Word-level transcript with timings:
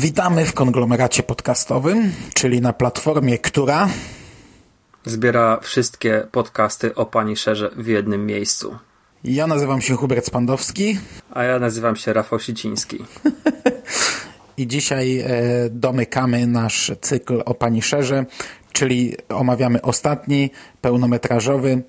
Witamy 0.00 0.46
w 0.46 0.54
konglomeracie 0.54 1.22
podcastowym, 1.22 2.12
czyli 2.34 2.60
na 2.60 2.72
platformie, 2.72 3.38
która 3.38 3.88
Zbiera 5.04 5.60
wszystkie 5.62 6.26
podcasty 6.32 6.94
o 6.94 7.06
Pani 7.06 7.36
Szerze 7.36 7.70
w 7.76 7.86
jednym 7.86 8.26
miejscu. 8.26 8.78
ja 9.24 9.46
nazywam 9.46 9.80
się 9.80 9.96
Hubert 9.96 10.26
Spandowski 10.26 10.98
A 11.30 11.44
ja 11.44 11.58
nazywam 11.58 11.96
się 11.96 12.12
Rafał 12.12 12.40
Siciński. 12.40 13.04
i 14.56 14.66
dzisiaj 14.66 15.18
e, 15.18 15.26
domykamy 15.70 16.46
nasz 16.46 16.92
cykl 17.00 17.42
o 17.44 17.54
Pani 17.54 17.82
Szerze, 17.82 18.26
czyli 18.72 19.16
omawiamy 19.28 19.82
ostatni 19.82 20.50
pełnometrażowy 20.80 21.82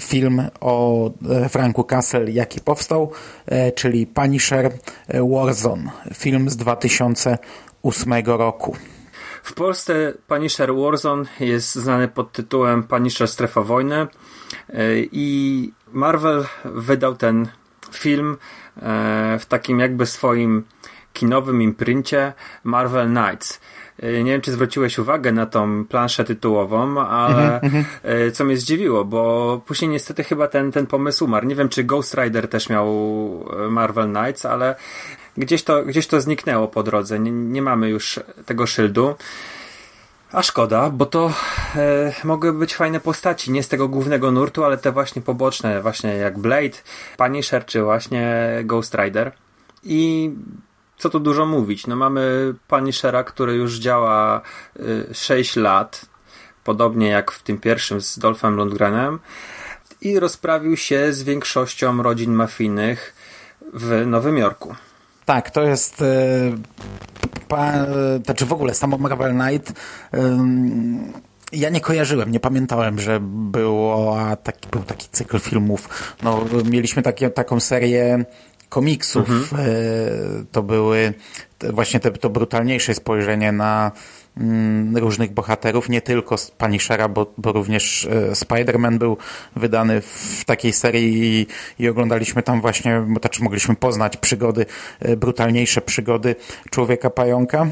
film 0.00 0.42
o 0.60 1.10
e, 1.30 1.48
Franku 1.48 1.84
Castle, 1.84 2.30
jaki 2.30 2.60
powstał, 2.60 3.12
e, 3.46 3.72
czyli 3.72 4.06
Punisher 4.06 4.66
e, 4.66 5.30
Warzone, 5.30 5.90
film 6.14 6.50
z 6.50 6.56
2008 6.56 8.12
roku. 8.26 8.76
W 9.42 9.54
Polsce 9.54 10.12
Punisher 10.26 10.74
Warzone 10.74 11.24
jest 11.40 11.74
znany 11.74 12.08
pod 12.08 12.32
tytułem 12.32 12.82
Punisher 12.82 13.28
Strefa 13.28 13.62
Wojny 13.62 14.06
i 15.12 15.72
Marvel 15.92 16.46
wydał 16.64 17.16
ten 17.16 17.48
film 17.92 18.36
w 19.38 19.42
takim 19.48 19.80
jakby 19.80 20.06
swoim 20.06 20.64
kinowym 21.12 21.62
imprincie 21.62 22.32
Marvel 22.64 23.08
Knights. 23.08 23.60
E, 24.02 24.22
Nie 24.22 24.32
wiem, 24.32 24.40
czy 24.40 24.52
zwróciłeś 24.52 24.98
uwagę 24.98 25.32
na 25.32 25.46
tą 25.46 25.84
planszę 25.84 26.24
tytułową, 26.24 27.00
ale 27.00 27.60
e, 28.02 28.30
co 28.30 28.44
mnie 28.44 28.56
zdziwiło, 28.56 29.04
bo 29.04 29.60
później 29.66 29.90
niestety 29.90 30.24
chyba 30.24 30.48
ten, 30.48 30.72
ten 30.72 30.86
pomysł 30.86 31.24
umarł. 31.24 31.46
Nie 31.46 31.54
wiem, 31.54 31.68
czy 31.68 31.84
Ghost 31.84 32.14
Rider 32.14 32.48
też 32.48 32.68
miał 32.68 32.88
e, 33.66 33.70
Marvel 33.70 34.12
Knights, 34.12 34.46
ale 34.46 34.74
gdzieś 35.36 35.62
to, 35.62 35.84
gdzieś 35.84 36.06
to 36.06 36.20
zniknęło 36.20 36.68
po 36.68 36.82
drodze. 36.82 37.18
Nie, 37.18 37.30
nie 37.30 37.62
mamy 37.62 37.88
już 37.88 38.20
tego 38.46 38.66
szyldu. 38.66 39.14
A 40.32 40.42
szkoda, 40.42 40.90
bo 40.90 41.06
to 41.06 41.32
e, 41.76 42.12
mogłyby 42.24 42.58
być 42.58 42.74
fajne 42.74 43.00
postaci, 43.00 43.52
nie 43.52 43.62
z 43.62 43.68
tego 43.68 43.88
głównego 43.88 44.30
nurtu, 44.30 44.64
ale 44.64 44.78
te 44.78 44.92
właśnie 44.92 45.22
poboczne, 45.22 45.82
właśnie 45.82 46.14
jak 46.14 46.38
Blade, 46.38 46.76
Punisher 47.16 47.64
czy 47.66 47.82
właśnie 47.82 48.46
Ghost 48.64 48.94
Rider. 48.94 49.32
I 49.84 50.30
co 50.98 51.10
tu 51.10 51.20
dużo 51.20 51.46
mówić, 51.46 51.86
no 51.86 51.96
mamy 51.96 52.54
Punishera, 52.68 53.24
który 53.24 53.54
już 53.54 53.78
działa 53.78 54.40
y, 54.80 55.14
6 55.14 55.56
lat, 55.56 56.06
podobnie 56.64 57.08
jak 57.08 57.30
w 57.30 57.42
tym 57.42 57.58
pierwszym 57.58 58.00
z 58.00 58.18
Dolphem 58.18 58.54
Lundgrenem 58.54 59.18
i 60.00 60.20
rozprawił 60.20 60.76
się 60.76 61.12
z 61.12 61.22
większością 61.22 62.02
rodzin 62.02 62.32
mafijnych 62.32 63.14
w 63.74 64.06
Nowym 64.06 64.38
Jorku. 64.38 64.74
Tak, 65.24 65.50
to 65.50 65.62
jest. 65.62 66.02
E, 66.02 66.06
pa, 67.48 67.72
e, 67.72 67.86
znaczy 68.24 68.46
w 68.46 68.52
ogóle 68.52 68.74
samo 68.74 68.98
Marvel 68.98 69.32
Knight. 69.32 69.72
ja 71.52 71.70
nie 71.70 71.80
kojarzyłem, 71.80 72.32
nie 72.32 72.40
pamiętałem, 72.40 73.00
że 73.00 73.18
było 73.22 74.16
taki, 74.42 74.68
był 74.68 74.82
taki 74.82 75.08
cykl 75.12 75.38
filmów. 75.38 76.14
No, 76.22 76.44
mieliśmy 76.64 77.02
takie, 77.02 77.30
taką 77.30 77.60
serię 77.60 78.24
komiksów. 78.68 79.52
E, 79.52 79.66
to 80.52 80.62
były 80.62 81.14
właśnie 81.72 82.00
te, 82.00 82.10
to 82.10 82.30
brutalniejsze 82.30 82.94
spojrzenie 82.94 83.52
na 83.52 83.92
mm, 84.36 84.96
różnych 84.96 85.32
bohaterów, 85.32 85.88
nie 85.88 86.00
tylko 86.00 86.38
z 86.38 86.50
Punishera, 86.50 87.08
bo, 87.08 87.32
bo 87.38 87.52
również 87.52 88.08
e, 88.10 88.32
Spider-Man 88.32 88.98
był 88.98 89.16
wydany 89.56 90.00
w 90.00 90.44
takiej 90.46 90.72
serii 90.72 91.24
i, 91.24 91.46
i 91.82 91.88
oglądaliśmy 91.88 92.42
tam 92.42 92.60
właśnie, 92.60 93.04
bo 93.08 93.20
znaczy 93.20 93.42
mogliśmy 93.42 93.76
poznać 93.76 94.16
przygody, 94.16 94.66
e, 95.00 95.16
brutalniejsze 95.16 95.80
przygody 95.80 96.36
Człowieka 96.70 97.10
Pająka. 97.10 97.66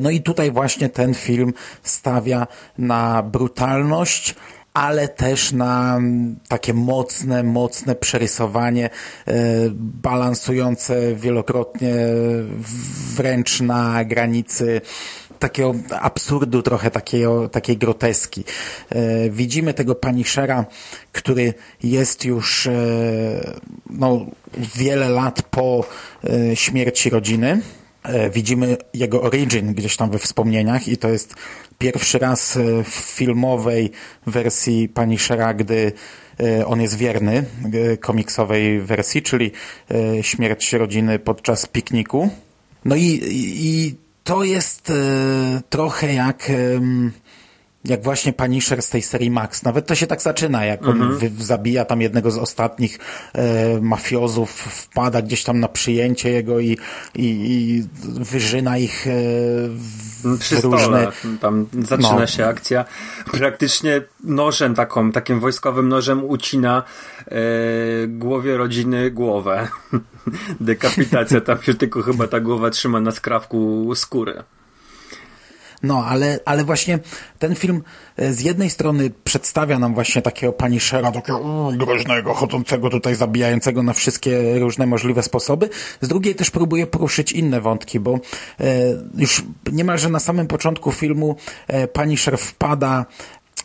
No 0.00 0.10
i 0.10 0.20
tutaj 0.20 0.50
właśnie 0.50 0.88
ten 0.88 1.14
film 1.14 1.52
stawia 1.82 2.46
na 2.78 3.22
brutalność, 3.22 4.34
ale 4.74 5.08
też 5.08 5.52
na 5.52 5.96
mm, 5.96 6.36
takie 6.48 6.74
mocne, 6.74 7.42
mocne 7.42 7.94
przerysowanie, 7.94 8.90
e, 9.26 9.32
balansujące 9.74 11.14
wielokrotnie 11.14 11.94
wręcz 13.16 13.60
na 13.60 14.04
granicy 14.04 14.80
takiego 15.38 15.74
absurdu, 16.00 16.62
trochę 16.62 16.90
takiego, 16.90 17.48
takiej 17.48 17.76
groteski. 17.76 18.44
E, 18.90 19.30
Widzimy 19.30 19.74
tego 19.74 19.94
Punishera, 19.94 20.64
który 21.12 21.54
jest 21.82 22.24
już 22.24 22.66
e, 22.66 22.72
no, 23.90 24.26
wiele 24.76 25.08
lat 25.08 25.42
po 25.42 25.84
śmierci 26.54 27.10
rodziny. 27.10 27.60
E, 28.02 28.30
Widzimy 28.30 28.76
jego 28.94 29.22
origin 29.22 29.74
gdzieś 29.74 29.96
tam 29.96 30.10
we 30.10 30.18
wspomnieniach 30.18 30.88
i 30.88 30.96
to 30.96 31.08
jest 31.08 31.34
pierwszy 31.78 32.18
raz 32.18 32.56
e, 32.56 32.84
w 32.84 32.88
filmowej 32.88 33.90
wersji 34.26 34.88
Punishera, 34.88 35.54
gdy 35.54 35.92
e, 36.40 36.66
on 36.66 36.80
jest 36.80 36.96
wierny 36.96 37.44
komiksowej 38.00 38.80
wersji, 38.80 39.22
czyli 39.22 39.50
śmierć 40.22 40.72
rodziny 40.72 41.18
podczas 41.18 41.66
pikniku. 41.66 42.30
No 42.84 42.96
i, 42.96 43.20
i 43.54 43.94
to 44.24 44.44
jest 44.44 44.92
trochę 45.70 46.14
jak 46.14 46.52
jak 47.84 48.02
właśnie 48.02 48.32
Punisher 48.32 48.82
z 48.82 48.90
tej 48.90 49.02
serii 49.02 49.30
Max. 49.30 49.62
Nawet 49.62 49.86
to 49.86 49.94
się 49.94 50.06
tak 50.06 50.22
zaczyna, 50.22 50.64
jak 50.64 50.88
on 50.88 51.16
wy, 51.16 51.30
zabija 51.38 51.84
tam 51.84 52.00
jednego 52.00 52.30
z 52.30 52.38
ostatnich 52.38 52.98
e, 53.32 53.80
mafiozów, 53.80 54.50
wpada 54.50 55.22
gdzieś 55.22 55.44
tam 55.44 55.60
na 55.60 55.68
przyjęcie 55.68 56.30
jego 56.30 56.60
i, 56.60 56.70
i, 56.70 56.78
i 57.14 57.84
wyżyna 58.04 58.78
ich 58.78 59.06
e, 59.06 59.10
w 59.68 60.38
przy 60.38 60.60
różne... 60.60 61.12
Tam 61.40 61.66
zaczyna 61.82 62.14
No. 62.14 62.26
się 62.26 62.46
akcja. 62.46 62.84
Praktycznie 63.32 64.02
nożem 64.24 64.74
taką, 64.74 65.12
takim 65.12 65.40
wojskowym 65.40 65.88
nożem 65.88 66.24
ucina 66.24 66.82
e, 67.26 67.32
głowie 68.08 68.56
rodziny 68.56 69.10
głowę. 69.10 69.68
Dekapitacja, 70.60 71.40
tam 71.40 71.62
się 71.62 71.74
tylko 71.74 72.02
chyba 72.02 72.26
ta 72.26 72.40
głowa 72.40 72.70
trzyma 72.70 73.00
na 73.00 73.10
skrawku 73.10 73.90
skóry. 73.94 74.42
No, 75.82 76.04
ale, 76.04 76.40
ale 76.44 76.64
właśnie 76.64 76.98
ten 77.38 77.54
film 77.54 77.82
e, 78.16 78.32
z 78.32 78.40
jednej 78.40 78.70
strony 78.70 79.10
przedstawia 79.24 79.78
nam 79.78 79.94
właśnie 79.94 80.22
takiego 80.22 80.52
Punishera, 80.52 81.12
takiego 81.12 81.72
groźnego, 81.76 82.34
chodzącego 82.34 82.90
tutaj, 82.90 83.14
zabijającego 83.14 83.82
na 83.82 83.92
wszystkie 83.92 84.58
różne 84.58 84.86
możliwe 84.86 85.22
sposoby. 85.22 85.68
Z 86.00 86.08
drugiej 86.08 86.34
też 86.34 86.50
próbuje 86.50 86.86
poruszyć 86.86 87.32
inne 87.32 87.60
wątki, 87.60 88.00
bo 88.00 88.14
e, 88.14 88.18
już 89.18 89.42
niemalże 89.72 90.08
na 90.08 90.20
samym 90.20 90.46
początku 90.46 90.92
filmu 90.92 91.36
e, 91.66 91.88
Punisher 91.88 92.38
wpada 92.38 93.06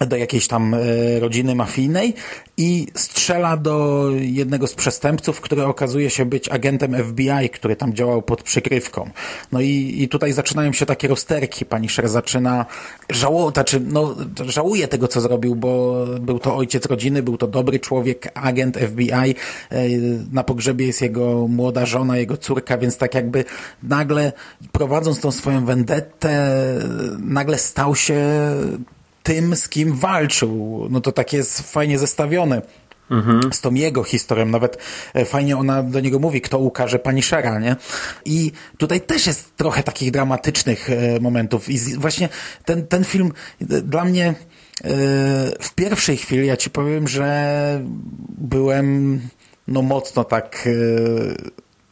do 0.05 0.17
jakiejś 0.17 0.47
tam 0.47 0.73
e, 0.73 0.77
rodziny 1.19 1.55
mafijnej 1.55 2.13
i 2.57 2.87
strzela 2.95 3.57
do 3.57 4.09
jednego 4.19 4.67
z 4.67 4.73
przestępców, 4.73 5.41
który 5.41 5.65
okazuje 5.65 6.09
się 6.09 6.25
być 6.25 6.49
agentem 6.49 6.95
FBI, 7.03 7.49
który 7.53 7.75
tam 7.75 7.93
działał 7.93 8.21
pod 8.21 8.43
przykrywką. 8.43 9.09
No 9.51 9.61
i, 9.61 9.95
i 9.97 10.09
tutaj 10.09 10.33
zaczynają 10.33 10.73
się 10.73 10.85
takie 10.85 11.07
rozterki. 11.07 11.65
Punisher 11.65 12.09
zaczyna 12.09 12.65
żałować, 13.09 13.53
znaczy, 13.53 13.79
no, 13.79 14.15
żałuje 14.45 14.87
tego, 14.87 15.07
co 15.07 15.21
zrobił, 15.21 15.55
bo 15.55 16.05
był 16.19 16.39
to 16.39 16.55
ojciec 16.55 16.85
rodziny, 16.85 17.23
był 17.23 17.37
to 17.37 17.47
dobry 17.47 17.79
człowiek, 17.79 18.31
agent 18.33 18.77
FBI. 18.77 19.11
E, 19.11 19.35
Na 20.31 20.43
pogrzebie 20.43 20.87
jest 20.87 21.01
jego 21.01 21.47
młoda 21.47 21.85
żona, 21.85 22.17
jego 22.17 22.37
córka, 22.37 22.77
więc 22.77 22.97
tak 22.97 23.15
jakby 23.15 23.45
nagle 23.83 24.31
prowadząc 24.71 25.19
tą 25.19 25.31
swoją 25.31 25.65
vendettę, 25.65 26.53
nagle 27.19 27.57
stał 27.57 27.95
się 27.95 28.21
tym, 29.27 29.55
z 29.55 29.69
kim 29.69 29.93
walczył. 29.93 30.87
No 30.89 31.01
to 31.01 31.11
tak 31.11 31.33
jest 31.33 31.71
fajnie 31.71 31.99
zestawione. 31.99 32.61
z 33.51 33.61
tą 33.61 33.73
jego 33.73 34.03
historią. 34.03 34.45
Nawet 34.45 34.77
e, 35.13 35.25
fajnie 35.25 35.57
ona 35.57 35.83
do 35.83 35.99
niego 35.99 36.19
mówi, 36.19 36.41
kto 36.41 36.59
ukaże 36.59 36.99
Punishera, 36.99 37.59
nie? 37.59 37.75
I 38.25 38.51
tutaj 38.77 39.01
też 39.01 39.27
jest 39.27 39.55
trochę 39.55 39.83
takich 39.83 40.11
dramatycznych 40.11 40.89
e, 40.89 41.19
momentów. 41.19 41.69
I 41.69 41.77
właśnie 41.97 42.29
ten, 42.65 42.87
ten 42.87 43.03
film 43.03 43.31
e, 43.61 43.65
dla 43.81 44.05
mnie 44.05 44.33
w 45.59 45.73
pierwszej 45.75 46.17
chwili, 46.17 46.47
ja 46.47 46.57
ci 46.57 46.69
powiem, 46.69 47.07
że 47.07 47.81
byłem 48.37 49.19
no 49.67 49.81
mocno 49.81 50.23
tak 50.23 50.69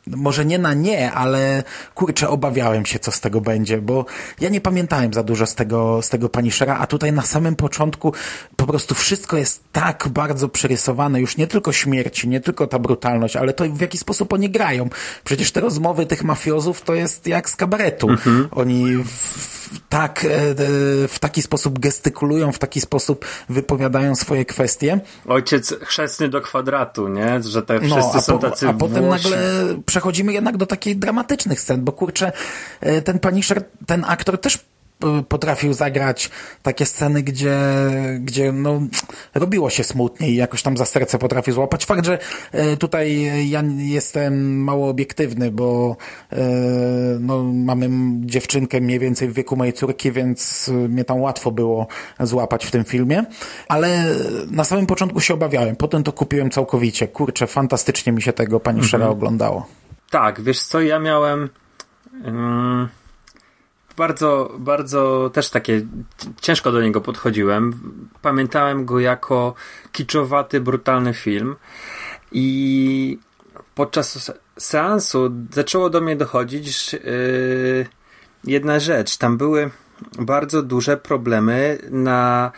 może 0.08 0.46
nie 0.46 0.60
na 0.60 0.74
nie, 0.74 1.12
ale 1.12 1.64
kurczę, 1.96 2.30
obawiałem 2.30 2.86
się, 2.86 3.00
co 3.00 3.12
z 3.12 3.20
tego 3.20 3.42
będzie, 3.42 3.82
bo 3.82 4.06
ja 4.40 4.50
nie 4.50 4.62
pamiętałem 4.62 5.14
za 5.14 5.24
dużo 5.24 5.46
z 5.46 5.56
tego, 5.56 6.02
z 6.02 6.10
tego 6.10 6.30
Punishera, 6.30 6.78
a 6.78 6.88
tutaj 6.88 7.14
na 7.14 7.22
samym 7.22 7.56
początku 7.56 8.14
po 8.56 8.66
prostu 8.66 8.96
wszystko 8.96 9.38
jest 9.38 9.64
tak 9.72 10.08
bardzo 10.10 10.50
przerysowane, 10.50 11.22
już 11.22 11.38
nie 11.38 11.48
tylko 11.48 11.72
śmierci, 11.72 12.28
nie 12.28 12.42
tylko 12.42 12.68
ta 12.68 12.80
brutalność, 12.80 13.36
ale 13.36 13.54
to 13.54 13.66
w 13.66 13.82
jaki 13.82 13.98
sposób 13.98 14.34
oni 14.34 14.50
grają. 14.50 14.90
Przecież 15.24 15.52
te 15.52 15.62
rozmowy 15.62 16.06
tych 16.06 16.24
mafiozów 16.24 16.82
to 16.82 16.94
jest 16.94 17.28
jak 17.28 17.50
z 17.50 17.56
kabaretu. 17.56 18.10
Mhm. 18.10 18.48
Oni 18.52 18.98
w, 18.98 19.80
tak, 19.90 20.26
e, 20.26 20.28
w 21.08 21.20
taki 21.20 21.42
sposób 21.42 21.80
gestykulują, 21.80 22.52
w 22.52 22.60
taki 22.60 22.82
sposób 22.82 23.26
wypowiadają 23.50 24.16
swoje 24.16 24.46
kwestie. 24.46 25.00
Ojciec 25.28 25.74
chrzestny 25.82 26.30
do 26.30 26.42
kwadratu, 26.42 27.08
nie? 27.08 27.44
Że 27.44 27.62
te 27.62 27.74
no, 27.74 27.80
wszyscy 27.80 28.16
no, 28.16 28.22
są 28.22 28.40
tacy 28.40 28.70
A 28.70 28.74
potem 28.74 29.08
nagle 29.08 29.38
przechodzimy 29.96 30.34
jednak 30.34 30.58
do 30.58 30.66
takich 30.66 31.00
dramatycznych 31.00 31.60
scen, 31.60 31.84
bo 31.84 31.92
kurczę, 31.92 32.32
e, 32.82 33.02
ten 33.02 33.20
Punisher, 33.20 33.64
ten 33.86 34.06
aktor 34.08 34.38
też 34.38 34.60
potrafił 35.30 35.74
zagrać 35.74 36.30
takie 36.64 36.86
sceny, 36.86 37.24
gdzie, 37.24 37.58
gdzie 38.20 38.52
no, 38.52 38.82
robiło 39.36 39.70
się 39.70 39.84
smutnie 39.84 40.30
i 40.30 40.36
jakoś 40.36 40.62
tam 40.62 40.78
za 40.78 40.86
serce 40.86 41.18
potrafił 41.18 41.54
złapać. 41.54 41.86
Fakt, 41.86 42.06
że 42.06 42.20
e, 42.52 42.78
tutaj 42.78 43.22
ja 43.50 43.64
jestem 43.78 44.64
mało 44.64 44.90
obiektywny, 44.90 45.52
bo 45.52 45.98
e, 46.32 46.38
no, 47.20 47.44
mamy 47.44 47.90
dziewczynkę 48.26 48.82
mniej 48.82 49.00
więcej 49.00 49.30
w 49.30 49.34
wieku 49.34 49.56
mojej 49.56 49.74
córki, 49.74 50.12
więc 50.12 50.72
mnie 50.90 51.04
tam 51.04 51.22
łatwo 51.22 51.52
było 51.52 51.88
złapać 52.20 52.66
w 52.66 52.72
tym 52.72 52.84
filmie, 52.84 53.26
ale 53.68 54.06
na 54.52 54.64
samym 54.64 54.86
początku 54.86 55.22
się 55.22 55.34
obawiałem, 55.34 55.76
potem 55.76 56.04
to 56.04 56.12
kupiłem 56.12 56.50
całkowicie. 56.50 57.08
Kurczę, 57.08 57.48
fantastycznie 57.48 58.14
mi 58.14 58.22
się 58.22 58.34
tego 58.34 58.60
pani 58.60 58.80
mhm. 58.80 58.90
Szera 58.90 59.08
oglądało. 59.08 59.85
Tak, 60.10 60.42
wiesz 60.42 60.64
co, 60.64 60.82
ja 60.82 61.00
miałem... 61.00 61.50
Um 62.26 62.90
bardzo, 63.98 64.52
bardzo 64.60 65.32
też 65.34 65.50
takie 65.50 65.88
ciężko 66.42 66.72
do 66.72 66.82
niego 66.82 67.02
podchodziłem. 67.02 67.74
Pamiętałem 68.22 68.86
go 68.86 69.00
jako 69.00 69.54
kiczowaty, 69.92 70.62
brutalny 70.62 71.14
film 71.14 71.56
i 72.32 73.20
podczas 73.76 74.32
seansu 74.60 75.32
zaczęło 75.52 75.90
do 75.90 76.02
mnie 76.02 76.16
dochodzić 76.16 76.94
yy, 76.94 77.00
jedna 78.44 78.80
rzecz. 78.80 79.18
Tam 79.18 79.38
były 79.38 79.72
bardzo 80.20 80.62
duże 80.62 80.98
problemy 80.98 81.78
na 81.92 82.52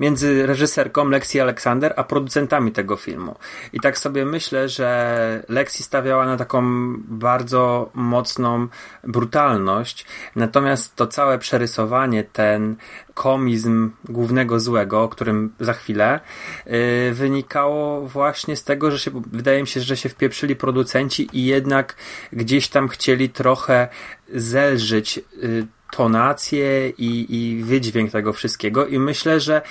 między 0.00 0.46
reżyserką 0.46 1.08
Lexi 1.08 1.40
Alexander 1.40 1.94
a 1.96 2.04
producentami 2.04 2.72
tego 2.72 2.96
filmu. 2.96 3.34
I 3.72 3.80
tak 3.80 3.98
sobie 3.98 4.24
myślę, 4.24 4.68
że 4.68 5.44
Lexi 5.48 5.82
stawiała 5.82 6.26
na 6.26 6.36
taką 6.36 6.62
bardzo 6.98 7.90
mocną 7.94 8.68
brutalność, 9.04 10.06
natomiast 10.36 10.96
to 10.96 11.06
całe 11.06 11.38
przerysowanie, 11.38 12.24
ten 12.24 12.76
komizm 13.14 13.90
głównego 14.04 14.60
złego, 14.60 15.02
o 15.02 15.08
którym 15.08 15.54
za 15.60 15.72
chwilę, 15.72 16.20
yy, 16.66 17.14
wynikało 17.14 18.08
właśnie 18.08 18.56
z 18.56 18.64
tego, 18.64 18.90
że 18.90 18.98
się, 18.98 19.10
wydaje 19.32 19.60
mi 19.60 19.66
się, 19.66 19.80
że 19.80 19.96
się 19.96 20.08
wpieprzyli 20.08 20.56
producenci 20.56 21.28
i 21.32 21.46
jednak 21.46 21.96
gdzieś 22.32 22.68
tam 22.68 22.88
chcieli 22.88 23.28
trochę 23.28 23.88
zelżyć 24.34 25.16
yy, 25.16 25.66
tonację 25.96 26.88
i, 26.88 27.26
i 27.28 27.64
wydźwięk 27.64 28.10
tego 28.10 28.32
wszystkiego 28.32 28.86
i 28.86 28.98
myślę, 28.98 29.40
że 29.40 29.62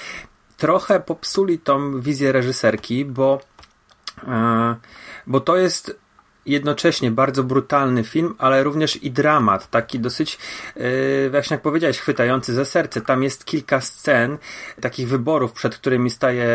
trochę 0.57 0.99
popsuli 0.99 1.59
tą 1.59 2.01
wizję 2.01 2.31
reżyserki, 2.31 3.05
bo, 3.05 3.41
e, 4.27 4.75
bo 5.27 5.39
to 5.39 5.57
jest 5.57 6.01
jednocześnie 6.45 7.11
bardzo 7.11 7.43
brutalny 7.43 8.03
film, 8.03 8.35
ale 8.37 8.63
również 8.63 9.03
i 9.03 9.11
dramat, 9.11 9.69
taki 9.69 9.99
dosyć, 9.99 10.37
właśnie 11.31 11.53
jak 11.53 11.61
powiedziałeś, 11.61 11.99
chwytający 11.99 12.53
za 12.53 12.65
serce. 12.65 13.01
Tam 13.01 13.23
jest 13.23 13.45
kilka 13.45 13.81
scen, 13.81 14.37
takich 14.81 15.07
wyborów, 15.07 15.53
przed 15.53 15.75
którymi 15.75 16.09
staje 16.09 16.47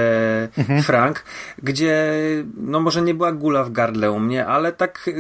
mhm. 0.59 0.83
Frank, 0.83 1.25
gdzie, 1.63 2.13
no 2.57 2.81
może 2.81 3.03
nie 3.03 3.15
była 3.15 3.33
gula 3.33 3.65
w 3.65 3.73
gardle 3.73 4.11
u 4.11 4.19
mnie, 4.19 4.47
ale 4.47 4.73
tak... 4.73 5.11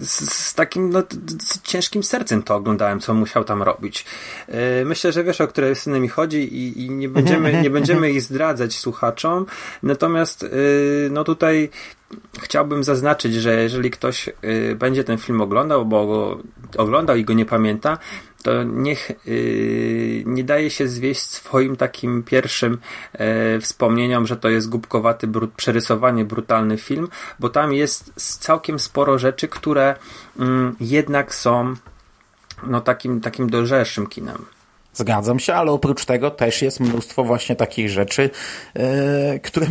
Z, 0.00 0.32
z 0.32 0.54
takim 0.54 0.90
no, 0.90 1.02
z 1.40 1.62
ciężkim 1.62 2.02
sercem 2.02 2.42
to 2.42 2.54
oglądałem, 2.54 3.00
co 3.00 3.14
musiał 3.14 3.44
tam 3.44 3.62
robić. 3.62 4.04
E, 4.48 4.84
myślę, 4.84 5.12
że 5.12 5.24
wiesz, 5.24 5.40
o 5.40 5.48
które 5.48 5.74
sceny 5.74 6.00
mi 6.00 6.08
chodzi 6.08 6.38
i, 6.38 6.84
i 6.84 6.90
nie, 6.90 7.08
będziemy, 7.08 7.62
nie 7.62 7.70
będziemy 7.70 8.10
ich 8.10 8.22
zdradzać 8.22 8.78
słuchaczom. 8.78 9.46
Natomiast 9.82 10.42
e, 10.42 10.48
no 11.10 11.24
tutaj 11.24 11.70
chciałbym 12.40 12.84
zaznaczyć, 12.84 13.34
że 13.34 13.62
jeżeli 13.62 13.90
ktoś 13.90 14.28
y, 14.28 14.76
będzie 14.78 15.04
ten 15.04 15.18
film 15.18 15.40
oglądał, 15.40 15.86
bo 15.86 16.06
go 16.06 16.38
oglądał 16.76 17.16
i 17.16 17.24
go 17.24 17.32
nie 17.32 17.46
pamięta, 17.46 17.98
to 18.42 18.62
niech 18.62 19.10
y, 19.26 20.22
nie 20.26 20.44
daje 20.44 20.70
się 20.70 20.88
zwieść 20.88 21.20
swoim 21.20 21.76
takim 21.76 22.22
pierwszym 22.22 22.78
y, 23.56 23.60
wspomnieniom, 23.60 24.26
że 24.26 24.36
to 24.36 24.48
jest 24.48 24.68
głupkowaty, 24.68 25.26
brud, 25.26 25.52
przerysowanie, 25.52 26.24
brutalny 26.24 26.78
film, 26.78 27.08
bo 27.38 27.48
tam 27.48 27.72
jest 27.72 28.12
całkiem 28.40 28.78
sporo 28.78 29.18
rzeczy, 29.18 29.48
które 29.48 29.96
mm, 30.38 30.76
jednak 30.80 31.34
są 31.34 31.74
no, 32.66 32.80
takim, 32.80 33.20
takim 33.20 33.50
dojrzalszym 33.50 34.06
kinem. 34.06 34.44
Zgadzam 34.94 35.38
się, 35.38 35.54
ale 35.54 35.72
oprócz 35.72 36.04
tego 36.04 36.30
też 36.30 36.62
jest 36.62 36.80
mnóstwo 36.80 37.24
właśnie 37.24 37.56
takich 37.56 37.90
rzeczy, 37.90 38.30
yy, 38.74 39.40
które 39.42 39.66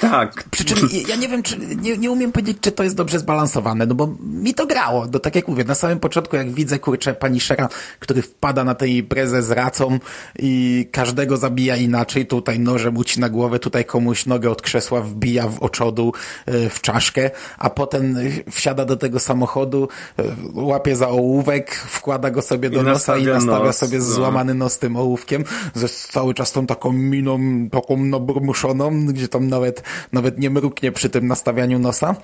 tak. 0.00 0.44
Przy 0.50 0.64
czym 0.64 0.88
ja 1.08 1.16
nie 1.16 1.28
wiem, 1.28 1.42
czy, 1.42 1.58
nie, 1.58 1.96
nie 1.96 2.10
umiem 2.10 2.32
powiedzieć, 2.32 2.58
czy 2.60 2.72
to 2.72 2.82
jest 2.82 2.96
dobrze 2.96 3.18
zbalansowane, 3.18 3.86
no 3.86 3.94
bo 3.94 4.14
mi 4.20 4.54
to 4.54 4.66
grało. 4.66 5.06
No, 5.12 5.18
tak 5.18 5.34
jak 5.34 5.48
mówię, 5.48 5.64
na 5.64 5.74
samym 5.74 6.00
początku, 6.00 6.36
jak 6.36 6.50
widzę, 6.50 6.78
kurczę, 6.78 7.14
pani 7.14 7.40
Szera, 7.40 7.68
który 8.00 8.22
wpada 8.22 8.64
na 8.64 8.74
tej 8.74 8.96
imprezę 8.96 9.42
z 9.42 9.50
racą 9.50 9.98
i 10.38 10.88
każdego 10.92 11.36
zabija 11.36 11.76
inaczej, 11.76 12.26
tutaj 12.26 12.60
nożem 12.60 12.96
ucina 12.96 13.28
głowę, 13.28 13.58
tutaj 13.58 13.84
komuś 13.84 14.26
nogę 14.26 14.50
od 14.50 14.62
krzesła 14.62 15.00
wbija 15.00 15.48
w 15.48 15.62
oczodu, 15.62 16.12
e, 16.46 16.70
w 16.70 16.80
czaszkę, 16.80 17.30
a 17.58 17.70
potem 17.70 18.16
wsiada 18.50 18.84
do 18.84 18.96
tego 18.96 19.18
samochodu, 19.20 19.88
e, 20.18 20.22
łapie 20.54 20.96
za 20.96 21.08
ołówek, 21.08 21.74
wkłada 21.74 22.30
go 22.30 22.42
sobie 22.42 22.70
do 22.70 22.80
I 22.80 22.84
nosa 22.84 23.16
i 23.16 23.24
nastawia 23.24 23.64
nos, 23.64 23.76
sobie 23.76 23.95
no. 23.98 24.04
złamany 24.04 24.54
nos 24.54 24.78
tym 24.78 24.96
ołówkiem, 24.96 25.44
ze 25.74 25.88
cały 25.88 26.34
czas 26.34 26.52
tą 26.52 26.66
taką 26.66 26.92
miną, 26.92 27.38
taką 27.72 27.96
naburmuszoną, 27.96 29.06
gdzie 29.06 29.28
tam 29.28 29.48
nawet 29.48 29.66
nawet, 29.66 29.82
nawet 30.12 30.38
nie 30.38 30.50
mruknie 30.50 30.92
przy 30.92 31.10
tym 31.10 31.26
nastawianiu 31.26 31.78
nosa 31.78 32.16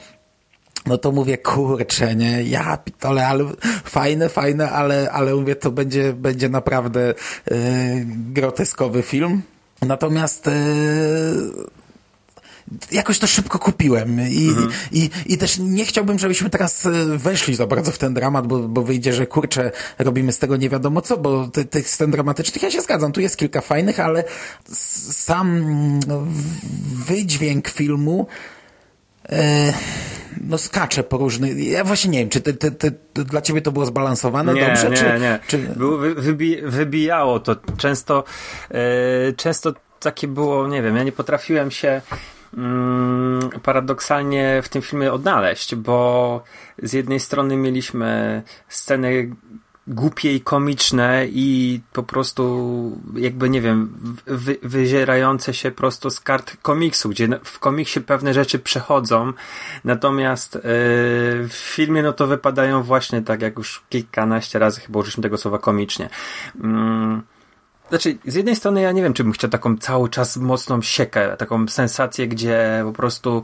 no 0.87 0.99
to 0.99 1.13
mówię, 1.13 1.39
kurczę, 1.39 2.17
nie, 2.17 2.43
ja 2.43 2.77
pitole, 2.77 3.27
ale 3.27 3.45
fajne, 3.85 4.29
fajne, 4.29 4.71
ale, 4.71 5.11
ale 5.13 5.35
mówię, 5.35 5.57
to 5.57 5.71
będzie, 5.71 6.13
będzie 6.13 6.49
naprawdę 6.49 7.15
yy, 7.51 7.57
groteskowy 8.07 9.03
film. 9.03 9.43
Natomiast 9.83 10.47
yy, 10.47 10.53
jakoś 12.93 13.19
to 13.19 13.27
szybko 13.27 13.59
kupiłem 13.59 14.21
I, 14.29 14.49
mhm. 14.49 14.71
i, 14.93 15.11
i 15.27 15.39
też 15.39 15.59
nie 15.59 15.85
chciałbym, 15.85 16.19
żebyśmy 16.19 16.51
teraz 16.51 16.89
weszli 17.17 17.55
za 17.55 17.67
bardzo 17.67 17.93
w 17.93 17.99
ten 17.99 18.15
dramat, 18.15 18.47
bo, 18.47 18.59
bo 18.59 18.83
wyjdzie, 18.83 19.13
że 19.13 19.27
kurczę, 19.27 19.71
robimy 19.99 20.33
z 20.33 20.39
tego 20.39 20.57
nie 20.57 20.69
wiadomo 20.69 21.01
co, 21.01 21.17
bo 21.17 21.49
ty, 21.49 21.65
tych 21.65 21.89
scen 21.89 22.11
dramatycznych, 22.11 22.63
ja 22.63 22.71
się 22.71 22.81
zgadzam, 22.81 23.13
tu 23.13 23.21
jest 23.21 23.37
kilka 23.37 23.61
fajnych, 23.61 24.01
ale 24.01 24.25
sam 24.69 25.65
wydźwięk 27.07 27.69
filmu 27.69 28.27
e, 29.29 29.73
no 30.41 30.59
skacze 30.59 31.03
po 31.03 31.17
różnych... 31.17 31.67
Ja 31.67 31.85
właśnie 31.85 32.11
nie 32.11 32.19
wiem, 32.19 32.29
czy 32.29 32.41
ty, 32.41 32.55
ty, 32.55 32.71
ty, 32.71 32.91
dla 33.15 33.43
ciebie 33.43 33.63
to 33.63 33.73
było 33.73 33.87
zbalansowane 33.87 34.55
nie, 34.55 34.67
dobrze? 34.67 34.91
Nie, 34.91 34.97
czy, 34.97 35.05
nie, 35.21 35.39
czy... 35.47 35.59
Było, 35.59 35.99
wybi 35.99 36.57
wybijało 36.63 37.41
to. 37.41 37.57
Często, 37.77 38.25
e, 38.71 39.33
często 39.33 39.75
takie 40.01 40.29
było, 40.29 40.69
nie 40.69 40.83
wiem, 40.83 40.97
ja 40.97 41.03
nie 41.03 41.13
potrafiłem 41.13 41.71
się 41.71 42.03
paradoksalnie 43.63 44.61
w 44.63 44.69
tym 44.69 44.83
filmie 44.83 45.13
odnaleźć, 45.13 45.75
bo 45.75 46.43
z 46.83 46.93
jednej 46.93 47.21
strony 47.21 47.57
mieliśmy 47.57 48.43
sceny 48.69 49.37
głupie 49.87 50.35
i 50.35 50.41
komiczne 50.41 51.27
i 51.27 51.81
po 51.93 52.03
prostu 52.03 53.01
jakby 53.17 53.51
nie 53.51 53.61
wiem 53.61 53.95
wy, 54.27 54.57
wyzierające 54.63 55.55
się 55.55 55.71
prosto 55.71 56.11
z 56.11 56.21
kart 56.21 56.57
komiksu, 56.63 57.09
gdzie 57.09 57.29
w 57.45 57.59
komiksie 57.59 58.01
pewne 58.01 58.35
rzeczy 58.35 58.59
przechodzą 58.59 59.33
natomiast 59.85 60.55
yy, 60.55 60.61
w 61.49 61.53
filmie 61.53 62.03
no 62.03 62.13
to 62.13 62.27
wypadają 62.27 62.83
właśnie 62.83 63.23
tak 63.23 63.43
jak 63.43 63.59
już 63.59 63.83
kilkanaście 63.89 64.59
razy 64.59 64.81
chyba 64.81 64.99
użyliśmy 64.99 65.23
tego 65.23 65.39
słowa 65.39 65.59
komicznie 65.59 66.09
yy. 66.55 67.32
Znaczy, 67.93 68.19
z 68.27 68.35
jednej 68.35 68.57
strony 68.57 68.83
ja 68.83 68.93
nie 68.93 69.03
wiem, 69.03 69.15
czy 69.15 69.25
bym 69.25 69.33
chciał 69.33 69.51
taką 69.51 69.77
cały 69.77 70.09
czas 70.09 70.37
mocną 70.37 70.83
siekę, 70.83 71.37
taką 71.37 71.69
sensację, 71.69 72.29
gdzie 72.29 72.83
po 72.85 72.93
prostu 72.93 73.43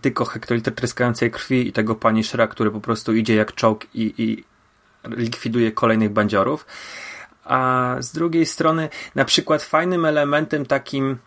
tylko 0.00 0.24
hektolitr 0.24 0.72
tryskającej 0.72 1.30
krwi 1.30 1.68
i 1.68 1.72
tego 1.72 1.94
Punishera, 1.94 2.46
który 2.46 2.70
po 2.70 2.80
prostu 2.80 3.14
idzie 3.14 3.34
jak 3.34 3.54
czołg 3.54 3.86
i, 3.94 4.14
i 4.18 4.44
likwiduje 5.16 5.72
kolejnych 5.72 6.10
bandziorów. 6.10 6.66
A 7.44 7.96
z 7.98 8.12
drugiej 8.12 8.46
strony, 8.46 8.88
na 9.14 9.24
przykład 9.24 9.62
fajnym 9.62 10.04
elementem 10.04 10.66
takim 10.66 11.18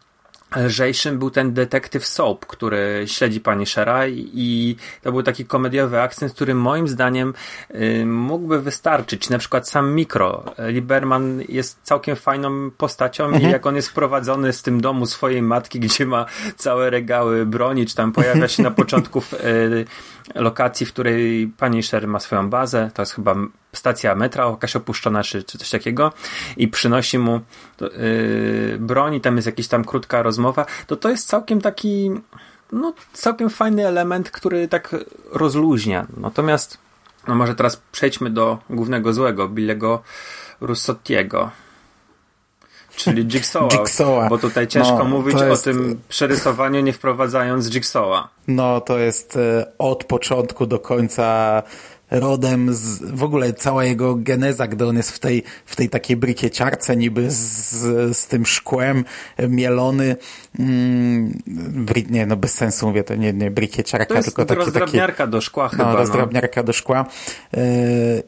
lżejszym 0.56 1.20
był 1.20 1.30
ten 1.30 1.54
detektyw 1.54 2.08
Soap, 2.08 2.46
który 2.46 3.04
śledzi 3.08 3.40
pani 3.40 3.66
Shera 3.66 4.08
i 4.08 4.76
to 5.02 5.12
był 5.12 5.24
taki 5.24 5.46
komediowy 5.46 6.02
akcent, 6.02 6.34
który 6.34 6.56
moim 6.56 6.88
zdaniem 6.88 7.34
y, 7.76 8.06
mógłby 8.06 8.62
wystarczyć. 8.62 9.30
Na 9.30 9.38
przykład 9.38 9.70
sam 9.70 9.96
Mikro. 9.96 10.44
Liberman 10.68 11.42
jest 11.50 11.80
całkiem 11.84 12.16
fajną 12.16 12.72
postacią 12.72 13.26
mhm. 13.26 13.44
i 13.44 13.52
jak 13.52 13.66
on 13.66 13.76
jest 13.76 13.90
wprowadzony 13.90 14.54
z 14.54 14.62
tym 14.62 14.82
domu 14.82 15.06
swojej 15.06 15.42
matki, 15.42 15.80
gdzie 15.80 16.06
ma 16.06 16.26
całe 16.56 16.90
regały 16.90 17.46
broni, 17.46 17.86
czy 17.86 17.96
tam 17.96 18.12
pojawia 18.12 18.48
się 18.48 18.64
na 18.64 18.72
początku 18.82 19.22
w, 19.22 19.34
y, 19.34 19.86
lokacji, 20.36 20.86
w 20.86 20.94
której 20.94 21.48
pani 21.58 21.84
Sher 21.84 22.08
ma 22.08 22.20
swoją 22.20 22.50
bazę, 22.50 22.92
to 22.94 23.02
jest 23.02 23.14
chyba 23.14 23.36
stacja 23.74 24.16
metra 24.16 24.50
jakaś 24.50 24.76
opuszczona, 24.76 25.24
czy, 25.24 25.44
czy 25.44 25.58
coś 25.58 25.70
takiego. 25.70 26.14
I 26.58 26.68
przynosi 26.68 27.20
mu 27.20 27.40
yy, 27.82 28.78
broń 28.80 29.16
i 29.16 29.22
tam 29.22 29.36
jest 29.36 29.46
jakaś 29.46 29.68
tam 29.68 29.86
krótka 29.86 30.24
rozmowa, 30.24 30.66
to 30.88 30.96
to 30.96 31.10
jest 31.10 31.28
całkiem 31.28 31.62
taki 31.62 32.12
no, 32.72 32.94
całkiem 33.14 33.50
fajny 33.50 33.88
element, 33.88 34.32
który 34.32 34.68
tak 34.68 34.96
rozluźnia. 35.32 36.08
Natomiast 36.18 36.78
no 37.28 37.36
może 37.36 37.56
teraz 37.56 37.82
przejdźmy 37.92 38.30
do 38.30 38.58
głównego 38.70 39.14
złego, 39.14 39.50
Billego 39.50 40.04
Russottiego 40.62 41.52
czyli 43.04 43.26
Jigsawa, 43.26 43.68
Jigsawa. 43.68 44.30
bo 44.30 44.38
tutaj 44.38 44.68
ciężko 44.68 44.98
no, 44.98 45.04
mówić 45.06 45.42
jest... 45.42 45.62
o 45.62 45.72
tym 45.72 46.00
przerysowaniu 46.10 46.82
nie 46.82 46.94
wprowadzając 46.94 47.70
Jigsawa. 47.70 48.30
No 48.48 48.82
to 48.82 49.00
jest 49.00 49.38
e, 49.38 49.72
od 49.78 50.04
początku 50.04 50.66
do 50.66 50.80
końca 50.80 51.64
rodem 52.12 52.74
z, 52.74 53.04
w 53.12 53.24
ogóle 53.24 53.54
cała 53.54 53.86
jego 53.86 54.16
geneza, 54.16 54.68
gdy 54.68 54.88
on 54.88 54.98
jest 54.98 55.12
w 55.12 55.20
tej, 55.20 55.44
w 55.66 55.76
tej 55.76 55.90
takiej 55.90 56.18
brykieciarce 56.18 56.96
niby 56.96 57.32
z, 57.32 58.18
z 58.18 58.28
tym 58.28 58.46
szkłem 58.46 59.06
mielony, 59.50 60.16
mm, 60.60 61.42
nie, 62.10 62.26
no 62.26 62.36
bez 62.36 62.54
sensu 62.54 62.88
mówię, 62.88 63.04
to 63.04 63.16
nie, 63.16 63.34
nie 63.34 63.52
brykieciarka, 63.52 64.06
to 64.06 64.16
jest 64.16 64.28
tylko 64.28 64.46
taki, 64.46 64.60
rozdrabniarka 64.60 65.28
do 65.28 65.42
szkła 65.42 65.64
no, 65.64 65.70
chyba. 65.70 65.96
Rozdrabniarka 65.96 66.62
no. 66.62 66.66
do 66.66 66.74
szkła 66.74 67.06
yy, 67.54 67.62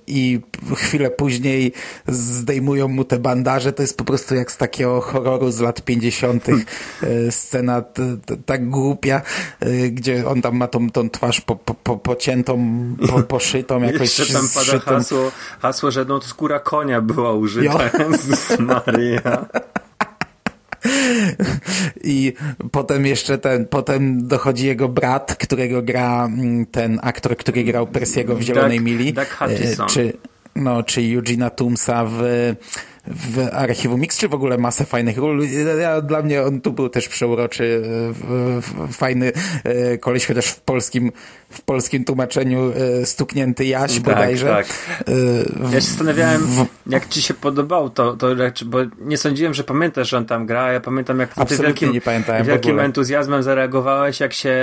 i 0.07 0.39
chwilę 0.75 1.09
później 1.09 1.73
zdejmują 2.07 2.87
mu 2.87 3.03
te 3.03 3.19
bandaże, 3.19 3.73
to 3.73 3.83
jest 3.83 3.97
po 3.97 4.03
prostu 4.03 4.35
jak 4.35 4.51
z 4.51 4.57
takiego 4.57 5.01
horroru 5.01 5.51
z 5.51 5.59
lat 5.59 5.81
50. 5.81 6.47
yy, 6.47 6.63
scena 7.31 7.81
t, 7.81 8.17
t, 8.25 8.37
tak 8.45 8.69
głupia, 8.69 9.21
yy, 9.61 9.89
gdzie 9.89 10.27
on 10.27 10.41
tam 10.41 10.57
ma 10.57 10.67
tą, 10.67 10.89
tą 10.89 11.09
twarz 11.09 11.41
po, 11.41 11.55
po, 11.55 11.73
po, 11.73 11.97
pociętą, 11.97 12.75
po, 13.09 13.23
poszytą 13.33 13.72
tą 13.73 13.83
jakoś 13.83 14.19
Jeszcze 14.19 14.33
tam 14.33 14.47
pada 14.55 14.79
hasło, 14.79 15.31
hasło, 15.61 15.91
że 15.91 16.05
no 16.05 16.21
skóra 16.21 16.59
konia 16.59 17.01
była 17.01 17.33
użyta. 17.33 17.89
Jezus 18.09 18.59
Maria. 18.59 19.45
I 22.03 22.33
potem 22.71 23.05
jeszcze 23.05 23.37
ten, 23.37 23.65
potem 23.65 24.27
dochodzi 24.27 24.67
jego 24.67 24.89
brat, 24.89 25.35
którego 25.35 25.81
gra 25.81 26.25
mm, 26.25 26.65
ten 26.65 26.99
aktor, 27.03 27.37
który 27.37 27.63
grał 27.63 27.87
Persiego 27.87 28.35
w 28.35 28.41
Zielonej 28.41 28.77
Doug, 28.77 28.85
Mili. 28.85 29.13
Doug 29.13 29.29
Hutchison. 29.29 29.87
Czy, 29.89 30.13
no, 30.55 30.83
czy 30.83 31.01
Eugena 31.01 31.49
Tumsa 31.49 32.05
w 32.05 32.21
w 33.07 33.49
archiwum 33.51 34.01
Mix, 34.01 34.17
czy 34.17 34.27
w 34.27 34.33
ogóle 34.33 34.57
masę 34.57 34.85
fajnych 34.85 35.17
ról. 35.17 35.41
Ja, 35.81 36.01
dla 36.01 36.21
mnie 36.21 36.43
on 36.43 36.61
tu 36.61 36.71
był 36.71 36.89
też 36.89 37.07
przeuroczy, 37.07 37.83
fajny 38.91 39.31
e, 39.63 39.97
koleś, 39.97 40.25
chociaż 40.25 40.47
w 40.47 40.61
polskim, 40.61 41.11
w 41.49 41.61
polskim 41.61 42.05
tłumaczeniu 42.05 42.71
e, 43.01 43.05
stuknięty 43.05 43.65
Jaś 43.65 43.93
tak, 43.93 44.03
bodajże. 44.03 44.47
Tak. 44.47 44.65
E, 45.07 45.71
ja 45.73 45.81
się 45.81 45.87
zastanawiałem, 45.87 46.47
jak 46.87 47.09
ci 47.09 47.21
się 47.21 47.33
podobał 47.33 47.89
to, 47.89 48.13
to 48.13 48.27
bo 48.65 48.77
nie 48.99 49.17
sądziłem, 49.17 49.53
że 49.53 49.63
pamiętasz, 49.63 50.09
że 50.09 50.17
on 50.17 50.25
tam 50.25 50.45
gra. 50.45 50.73
Ja 50.73 50.79
pamiętam, 50.79 51.19
jak 51.19 51.33
ty 51.33 51.57
wielkim, 51.57 51.93
wielkim 52.43 52.79
entuzjazmem 52.79 53.43
zareagowałeś, 53.43 54.19
jak 54.19 54.33
się 54.33 54.53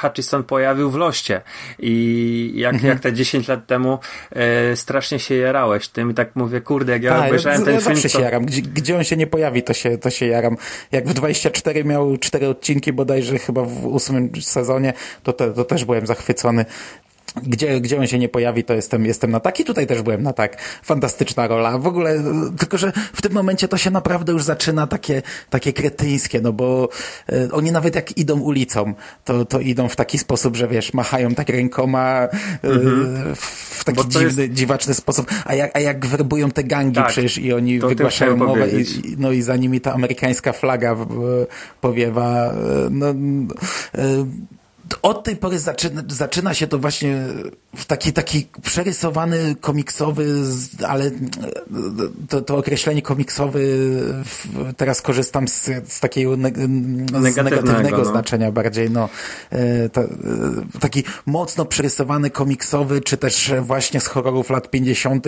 Hutchison 0.00 0.44
pojawił 0.44 0.90
w 0.90 0.94
Loście 0.94 1.40
i 1.78 2.52
jak, 2.54 2.74
mhm. 2.74 2.92
jak 2.92 3.00
te 3.00 3.12
10 3.12 3.48
lat 3.48 3.66
temu 3.66 3.98
e, 4.30 4.76
strasznie 4.76 5.18
się 5.18 5.34
jarałeś 5.34 5.88
tym 5.88 6.10
i 6.10 6.14
tak 6.14 6.36
mówię, 6.36 6.60
kurde, 6.60 6.92
jak 6.92 7.02
ja 7.02 7.10
Ta, 7.10 7.26
obejrzałem 7.26 7.64
ten 7.64 7.80
zawsze 7.94 8.08
się 8.08 8.20
jaram. 8.20 8.46
Gdzie, 8.46 8.62
gdzie 8.62 8.96
on 8.96 9.04
się 9.04 9.16
nie 9.16 9.26
pojawi, 9.26 9.62
to 9.62 9.74
się, 9.74 9.98
to 9.98 10.10
się 10.10 10.26
jaram. 10.26 10.56
Jak 10.92 11.08
w 11.08 11.14
24 11.14 11.84
miał 11.84 12.16
cztery 12.16 12.48
odcinki 12.48 12.92
bodajże 12.92 13.38
chyba 13.38 13.62
w 13.62 13.86
ósmym 13.86 14.30
sezonie, 14.40 14.92
to, 15.22 15.32
to, 15.32 15.52
to 15.52 15.64
też 15.64 15.84
byłem 15.84 16.06
zachwycony 16.06 16.64
gdzie, 17.42 17.80
gdzie 17.80 17.98
on 17.98 18.06
się 18.06 18.18
nie 18.18 18.28
pojawi, 18.28 18.64
to 18.64 18.74
jestem, 18.74 19.06
jestem 19.06 19.30
na 19.30 19.40
tak 19.40 19.60
i 19.60 19.64
tutaj 19.64 19.86
też 19.86 20.02
byłem 20.02 20.22
na 20.22 20.32
tak. 20.32 20.62
Fantastyczna 20.82 21.46
rola. 21.46 21.78
W 21.78 21.86
ogóle, 21.86 22.22
tylko 22.58 22.78
że 22.78 22.92
w 23.12 23.22
tym 23.22 23.32
momencie 23.32 23.68
to 23.68 23.76
się 23.76 23.90
naprawdę 23.90 24.32
już 24.32 24.42
zaczyna 24.42 24.86
takie, 24.86 25.22
takie 25.50 25.72
kretyńskie, 25.72 26.40
no 26.40 26.52
bo 26.52 26.88
e, 27.28 27.52
oni 27.52 27.72
nawet 27.72 27.94
jak 27.94 28.18
idą 28.18 28.40
ulicą, 28.40 28.94
to, 29.24 29.44
to 29.44 29.60
idą 29.60 29.88
w 29.88 29.96
taki 29.96 30.18
sposób, 30.18 30.56
że 30.56 30.68
wiesz, 30.68 30.94
machają 30.94 31.34
tak 31.34 31.48
rękoma 31.48 32.28
mhm. 32.62 33.34
w 33.36 33.84
taki 33.84 34.08
dziwny, 34.08 34.42
jest... 34.42 34.54
dziwaczny 34.54 34.94
sposób. 34.94 35.30
A 35.44 35.54
jak, 35.54 35.76
a 35.76 35.80
jak 35.80 36.06
werbują 36.06 36.50
te 36.50 36.64
gangi 36.64 36.94
tak, 36.94 37.08
przecież 37.08 37.38
i 37.38 37.52
oni 37.52 37.80
wygłaszają 37.80 38.36
mowę 38.36 38.68
i, 38.68 38.84
no 39.18 39.32
i 39.32 39.42
za 39.42 39.56
nimi 39.56 39.80
ta 39.80 39.92
amerykańska 39.92 40.52
flaga 40.52 40.96
powiewa, 41.80 42.46
e, 42.46 42.54
no, 42.90 43.06
e, 43.06 44.26
od 45.06 45.24
tej 45.24 45.36
pory 45.36 45.58
zaczyna, 45.58 46.02
zaczyna 46.08 46.54
się 46.54 46.66
to 46.66 46.78
właśnie 46.78 47.16
w 47.76 47.84
taki, 47.84 48.12
taki 48.12 48.46
przerysowany 48.62 49.56
komiksowy, 49.60 50.26
ale 50.86 51.10
to, 52.28 52.40
to 52.40 52.56
określenie 52.56 53.02
komiksowy 53.02 53.78
teraz 54.76 55.02
korzystam 55.02 55.48
z, 55.48 55.70
z 55.88 56.00
takiego 56.00 56.36
ne, 56.36 56.50
z 57.20 57.36
negatywnego 57.36 57.98
no. 57.98 58.04
znaczenia 58.04 58.52
bardziej. 58.52 58.90
No, 58.90 59.08
e, 59.50 59.88
to, 59.88 60.00
e, 60.00 60.08
taki 60.80 61.04
mocno 61.26 61.64
przerysowany 61.64 62.30
komiksowy, 62.30 63.00
czy 63.00 63.16
też 63.16 63.52
właśnie 63.60 64.00
z 64.00 64.06
horrorów 64.06 64.50
lat 64.50 64.70
50., 64.70 65.26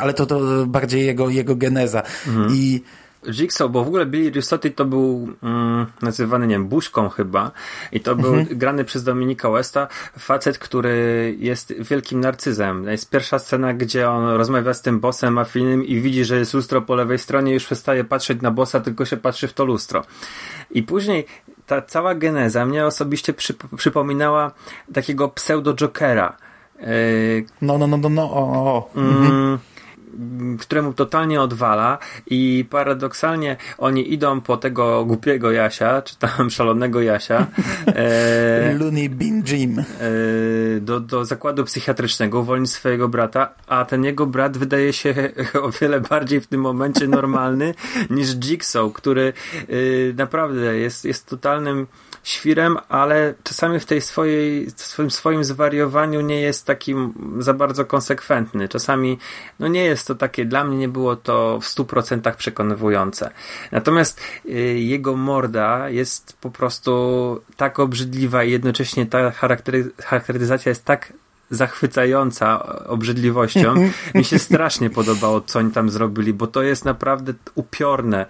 ale 0.00 0.14
to, 0.14 0.26
to 0.26 0.66
bardziej 0.66 1.06
jego, 1.06 1.30
jego 1.30 1.56
geneza. 1.56 2.02
Mhm. 2.26 2.48
I 2.54 2.82
Jigsaw, 3.30 3.70
bo 3.70 3.84
w 3.84 3.88
ogóle 3.88 4.06
Billy 4.06 4.30
Risotti 4.30 4.72
to 4.72 4.84
był 4.84 5.28
mm, 5.42 5.86
nazywany, 6.02 6.46
nie 6.46 6.54
wiem, 6.54 6.68
buźką 6.68 7.08
chyba 7.08 7.50
i 7.92 8.00
to 8.00 8.16
był 8.16 8.34
mhm. 8.34 8.58
grany 8.58 8.84
przez 8.84 9.04
Dominika 9.04 9.50
Westa, 9.50 9.88
facet, 10.18 10.58
który 10.58 11.36
jest 11.38 11.72
wielkim 11.78 12.20
narcyzem. 12.20 12.88
Jest 12.88 13.10
pierwsza 13.10 13.38
scena, 13.38 13.74
gdzie 13.74 14.10
on 14.10 14.28
rozmawia 14.28 14.74
z 14.74 14.82
tym 14.82 15.00
bossem 15.00 15.34
mafijnym 15.34 15.84
i 15.84 16.00
widzi, 16.00 16.24
że 16.24 16.38
jest 16.38 16.54
lustro 16.54 16.82
po 16.82 16.94
lewej 16.94 17.18
stronie 17.18 17.54
już 17.54 17.64
przestaje 17.64 18.04
patrzeć 18.04 18.42
na 18.42 18.50
bossa, 18.50 18.80
tylko 18.80 19.04
się 19.04 19.16
patrzy 19.16 19.48
w 19.48 19.52
to 19.52 19.64
lustro. 19.64 20.04
I 20.70 20.82
później 20.82 21.26
ta 21.66 21.82
cała 21.82 22.14
geneza 22.14 22.66
mnie 22.66 22.86
osobiście 22.86 23.34
przypominała 23.76 24.52
takiego 24.92 25.28
pseudo-jokera. 25.28 26.32
Yy, 26.78 26.86
no, 27.62 27.78
no, 27.78 27.86
no, 27.86 27.96
no, 27.96 28.08
no, 28.08 28.22
o, 28.22 28.42
o. 28.52 28.90
Mm, 28.96 29.16
mhm 29.16 29.58
któremu 30.60 30.92
totalnie 30.92 31.40
odwala 31.40 31.98
i 32.26 32.64
paradoksalnie 32.70 33.56
oni 33.78 34.12
idą 34.12 34.40
po 34.40 34.56
tego 34.56 35.04
głupiego 35.04 35.52
Jasia, 35.52 36.02
czy 36.02 36.18
tam 36.18 36.50
szalonego 36.56 37.02
Jasia 37.02 37.46
e, 37.86 38.74
Looney 38.78 39.08
Bin 39.08 39.42
Jim. 39.46 39.78
e, 39.78 39.84
do, 40.80 41.00
do 41.00 41.24
zakładu 41.24 41.64
psychiatrycznego, 41.64 42.40
uwolnić 42.40 42.70
swojego 42.70 43.08
brata, 43.08 43.54
a 43.66 43.84
ten 43.84 44.04
jego 44.04 44.26
brat 44.26 44.58
wydaje 44.58 44.92
się 44.92 45.14
o 45.62 45.70
wiele 45.70 46.00
bardziej 46.00 46.40
w 46.40 46.46
tym 46.46 46.60
momencie 46.60 47.08
normalny 47.08 47.74
niż 48.10 48.36
Jigsaw, 48.36 48.92
który 48.92 49.32
e, 49.58 50.12
naprawdę 50.14 50.76
jest, 50.76 51.04
jest 51.04 51.26
totalnym 51.26 51.86
świrem, 52.22 52.78
ale 52.88 53.34
czasami 53.42 53.80
w 53.80 53.86
tej 53.86 54.00
swojej, 54.00 54.66
w 54.66 54.82
swoim, 54.82 55.10
swoim 55.10 55.44
zwariowaniu 55.44 56.20
nie 56.20 56.40
jest 56.40 56.66
takim 56.66 57.14
za 57.38 57.54
bardzo 57.54 57.84
konsekwentny. 57.84 58.68
Czasami 58.68 59.18
no 59.58 59.68
nie 59.68 59.84
jest 59.84 60.06
to 60.06 60.14
takie, 60.14 60.44
dla 60.44 60.64
mnie 60.64 60.76
nie 60.76 60.88
było 60.88 61.16
to 61.16 61.60
w 61.60 61.66
stu 61.66 61.84
procentach 61.84 62.36
przekonywujące. 62.36 63.30
Natomiast 63.72 64.20
y, 64.46 64.50
jego 64.80 65.16
morda 65.16 65.88
jest 65.88 66.36
po 66.40 66.50
prostu 66.50 66.92
tak 67.56 67.78
obrzydliwa 67.78 68.44
i 68.44 68.50
jednocześnie 68.50 69.06
ta 69.06 69.30
charaktery, 69.30 69.90
charakteryzacja 69.98 70.70
jest 70.70 70.84
tak 70.84 71.12
zachwycająca 71.52 72.66
obrzydliwością. 72.86 73.74
Mi 74.14 74.24
się 74.24 74.38
strasznie 74.38 74.90
podobało, 74.90 75.40
co 75.40 75.58
oni 75.58 75.70
tam 75.70 75.90
zrobili, 75.90 76.32
bo 76.32 76.46
to 76.46 76.62
jest 76.62 76.84
naprawdę 76.84 77.34
upiorne. 77.54 78.26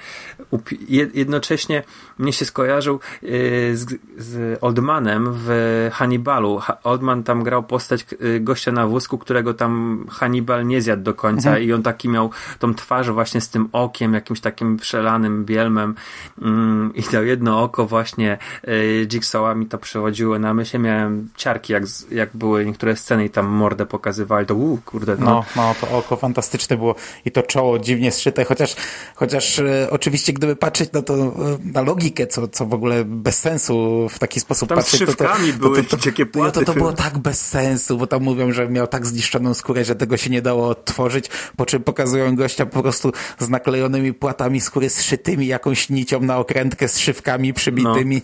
Upi 0.50 0.78
jednocześnie 1.14 1.82
mnie 2.18 2.32
się 2.32 2.44
skojarzył 2.44 3.00
yy, 3.22 3.30
z, 3.76 3.86
z, 4.18 4.58
Oldmanem 4.60 5.28
w 5.32 5.48
Hannibalu. 5.92 6.60
Oldman 6.84 7.22
tam 7.22 7.42
grał 7.42 7.62
postać 7.62 8.06
yy, 8.20 8.40
gościa 8.40 8.72
na 8.72 8.86
wózku, 8.86 9.18
którego 9.18 9.54
tam 9.54 10.04
Hannibal 10.10 10.66
nie 10.66 10.82
zjadł 10.82 11.02
do 11.02 11.14
końca 11.14 11.48
mhm. 11.48 11.68
i 11.68 11.72
on 11.72 11.82
taki 11.82 12.08
miał 12.08 12.30
tą 12.58 12.74
twarz 12.74 13.10
właśnie 13.10 13.40
z 13.40 13.48
tym 13.48 13.68
okiem, 13.72 14.14
jakimś 14.14 14.40
takim 14.40 14.76
przelanym 14.76 15.44
bielmem 15.44 15.94
yy, 16.38 16.48
i 16.94 17.02
to 17.02 17.22
jedno 17.22 17.62
oko 17.62 17.86
właśnie 17.86 18.38
yy, 18.66 19.06
Jigsaw'a 19.06 19.56
mi 19.56 19.66
to 19.66 19.78
przychodziło 19.78 20.38
na 20.38 20.54
myśl. 20.54 20.78
Miałem 20.78 21.28
ciarki, 21.36 21.72
jak, 21.72 21.82
jak 22.10 22.30
były 22.34 22.66
niektóre 22.66 22.96
sceny 22.96 23.12
sceny 23.12 23.25
i 23.25 23.31
tam 23.31 23.47
mordę 23.47 23.87
pokazywali, 23.87 24.47
to 24.47 24.54
uuu, 24.54 24.78
kurde. 24.85 25.16
No. 25.19 25.26
no, 25.26 25.45
no, 25.57 25.75
to 25.81 25.99
oko 25.99 26.16
fantastyczne 26.16 26.76
było 26.76 26.95
i 27.25 27.31
to 27.31 27.42
czoło 27.42 27.78
dziwnie 27.78 28.12
zszyte, 28.12 28.45
chociaż, 28.45 28.76
chociaż 29.14 29.59
e, 29.59 29.88
oczywiście 29.90 30.33
gdyby 30.33 30.57
patrzeć 30.57 30.92
na 30.92 31.02
to, 31.02 31.14
e, 31.14 31.31
na 31.64 31.83
logikę, 31.83 32.26
co, 32.26 32.49
co 32.49 32.66
w 32.66 32.75
ogóle 32.75 33.04
bez 33.04 33.38
sensu 33.38 34.07
w 34.11 34.19
taki 34.19 34.40
sposób 34.40 34.69
tam 34.69 34.78
patrzeć, 34.78 35.11
z 35.11 35.16
to, 35.16 35.25
to, 35.25 35.35
były 35.59 35.85
to, 35.85 35.97
to, 35.97 36.11
to, 36.12 36.26
płaty, 36.33 36.61
to, 36.61 36.64
to 36.64 36.75
było 36.75 36.92
tak 36.92 37.19
bez 37.19 37.49
sensu, 37.49 37.99
bo 37.99 38.07
tam 38.07 38.23
mówią, 38.23 38.52
że 38.52 38.69
miał 38.69 38.87
tak 38.87 39.07
zniszczoną 39.07 39.54
skórę, 39.54 39.85
że 39.85 39.95
tego 39.95 40.16
się 40.16 40.31
nie 40.31 40.42
dało 40.42 40.69
odtworzyć, 40.69 41.31
po 41.57 41.66
czym 41.66 41.83
pokazują 41.83 42.37
gościa 42.37 42.66
po 42.66 42.83
prostu 42.83 43.12
z 43.38 43.49
naklejonymi 43.49 44.12
płatami 44.12 44.61
skóry 44.61 44.90
zszytymi 44.90 45.47
jakąś 45.47 45.90
nicią 45.90 46.21
na 46.21 46.38
okrętkę 46.38 46.88
z 46.88 46.99
szywkami 46.99 47.52
przybitymi. 47.52 48.23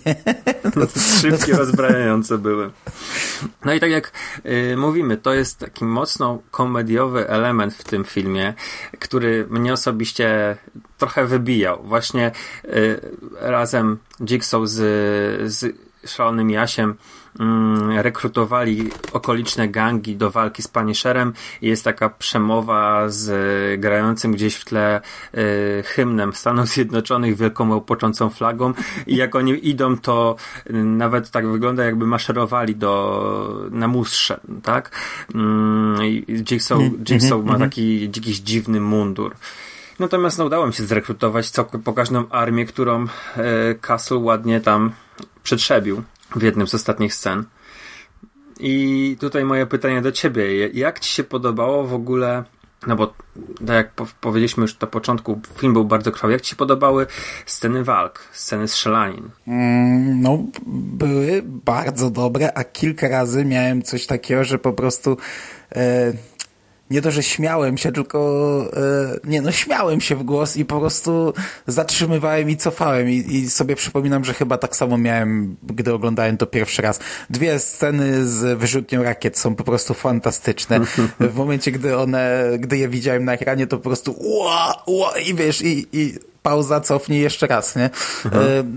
No. 0.76 0.86
Szybkie 1.20 1.52
rozbrajające 1.52 2.38
były. 2.38 2.70
No 3.64 3.74
i 3.74 3.80
tak 3.80 3.90
jak 3.90 4.12
y, 4.46 4.67
mówimy, 4.76 5.16
to 5.16 5.34
jest 5.34 5.58
taki 5.58 5.84
mocno 5.84 6.38
komediowy 6.50 7.28
element 7.28 7.74
w 7.74 7.84
tym 7.84 8.04
filmie, 8.04 8.54
który 8.98 9.46
mnie 9.50 9.72
osobiście 9.72 10.56
trochę 10.98 11.26
wybijał. 11.26 11.82
Właśnie 11.84 12.32
y, 12.64 13.00
razem 13.40 13.98
Jigsaw 14.20 14.66
z, 14.68 15.52
z 15.52 15.76
szalonym 16.06 16.50
Jasiem 16.50 16.94
rekrutowali 18.02 18.90
okoliczne 19.12 19.68
gangi 19.68 20.16
do 20.16 20.30
walki 20.30 20.62
z 20.62 20.68
Punisherem 20.68 21.32
i 21.62 21.68
jest 21.68 21.84
taka 21.84 22.08
przemowa 22.08 23.08
z 23.08 23.80
grającym 23.80 24.32
gdzieś 24.32 24.56
w 24.56 24.64
tle 24.64 25.00
y, 25.34 25.82
hymnem 25.86 26.32
Stanów 26.32 26.66
Zjednoczonych 26.66 27.36
wielką 27.36 27.70
łopoczącą 27.70 28.30
flagą 28.30 28.72
i 29.06 29.16
jak 29.16 29.34
oni 29.34 29.68
idą 29.68 29.96
to 29.96 30.36
y, 30.70 30.72
nawet 30.72 31.30
tak 31.30 31.48
wygląda 31.48 31.84
jakby 31.84 32.06
maszerowali 32.06 32.76
do 32.76 33.68
na 33.70 33.88
mustrze, 33.88 34.40
tak? 34.62 34.90
Mm, 35.34 36.00
Jigsaw, 36.28 36.78
mhm, 36.78 37.04
Jigsaw 37.04 37.44
ma 37.44 37.52
mhm. 37.52 37.70
taki 37.70 38.00
jakiś 38.00 38.38
dziwny 38.38 38.80
mundur. 38.80 39.34
Natomiast 39.98 40.38
no, 40.38 40.44
udało 40.44 40.66
mi 40.66 40.72
się 40.72 40.82
zrekrutować 40.82 41.50
całkiem 41.50 41.82
pokaźną 41.82 42.28
armię, 42.28 42.66
którą 42.66 43.06
e, 43.36 43.74
Castle 43.74 44.16
ładnie 44.18 44.60
tam 44.60 44.92
przetrzebił 45.42 46.02
w 46.36 46.42
jednym 46.42 46.68
z 46.68 46.74
ostatnich 46.74 47.14
scen. 47.14 47.44
I 48.60 49.16
tutaj 49.20 49.44
moje 49.44 49.66
pytanie 49.66 50.02
do 50.02 50.12
ciebie. 50.12 50.68
Jak 50.68 51.00
ci 51.00 51.10
się 51.10 51.24
podobało 51.24 51.86
w 51.86 51.94
ogóle, 51.94 52.44
no 52.86 52.96
bo 52.96 53.14
tak 53.66 53.76
jak 53.76 53.92
powiedzieliśmy 54.20 54.62
już 54.62 54.80
na 54.80 54.86
początku, 54.86 55.40
film 55.56 55.72
był 55.72 55.84
bardzo 55.84 56.12
krwawy. 56.12 56.32
Jak 56.32 56.42
ci 56.42 56.50
się 56.50 56.56
podobały 56.56 57.06
sceny 57.46 57.84
walk, 57.84 58.28
sceny 58.32 58.68
strzelanin? 58.68 59.30
Mm, 59.46 60.22
no, 60.22 60.44
były 60.66 61.42
bardzo 61.44 62.10
dobre, 62.10 62.52
a 62.54 62.64
kilka 62.64 63.08
razy 63.08 63.44
miałem 63.44 63.82
coś 63.82 64.06
takiego, 64.06 64.44
że 64.44 64.58
po 64.58 64.72
prostu 64.72 65.16
e, 65.72 66.12
nie 66.90 67.02
to, 67.02 67.10
że 67.10 67.22
śmiałem 67.22 67.78
się, 67.78 67.92
tylko 67.92 68.18
e, 69.24 69.28
nie 69.28 69.40
no, 69.40 69.52
śmiałem 69.52 70.00
się 70.00 70.16
w 70.16 70.22
głos 70.22 70.56
i 70.56 70.64
po 70.64 70.80
prostu 70.80 71.34
zatrzymywałem 71.66 72.50
i 72.50 72.56
cofałem 72.56 73.08
I, 73.10 73.16
i 73.16 73.50
sobie 73.50 73.76
przypominam, 73.76 74.24
że 74.24 74.34
chyba 74.34 74.58
tak 74.58 74.76
samo 74.76 74.98
miałem, 74.98 75.56
gdy 75.62 75.94
oglądałem 75.94 76.36
to 76.36 76.46
pierwszy 76.46 76.82
raz. 76.82 77.00
Dwie 77.30 77.58
sceny 77.58 78.26
z 78.26 78.58
wyrzutnią 78.58 79.02
rakiet 79.02 79.38
są 79.38 79.54
po 79.54 79.64
prostu 79.64 79.94
fantastyczne. 79.94 80.80
W 81.20 81.34
momencie, 81.34 81.72
gdy 81.72 81.98
one, 81.98 82.44
gdy 82.58 82.78
je 82.78 82.88
widziałem 82.88 83.24
na 83.24 83.32
ekranie, 83.32 83.66
to 83.66 83.76
po 83.76 83.82
prostu 83.82 84.14
ua, 84.18 84.82
ua, 84.86 85.18
i 85.18 85.34
wiesz, 85.34 85.62
i, 85.62 85.86
i 85.92 86.14
pauza, 86.42 86.80
cofnij 86.80 87.20
jeszcze 87.20 87.46
raz, 87.46 87.76
nie? 87.76 87.84
E, 87.84 87.90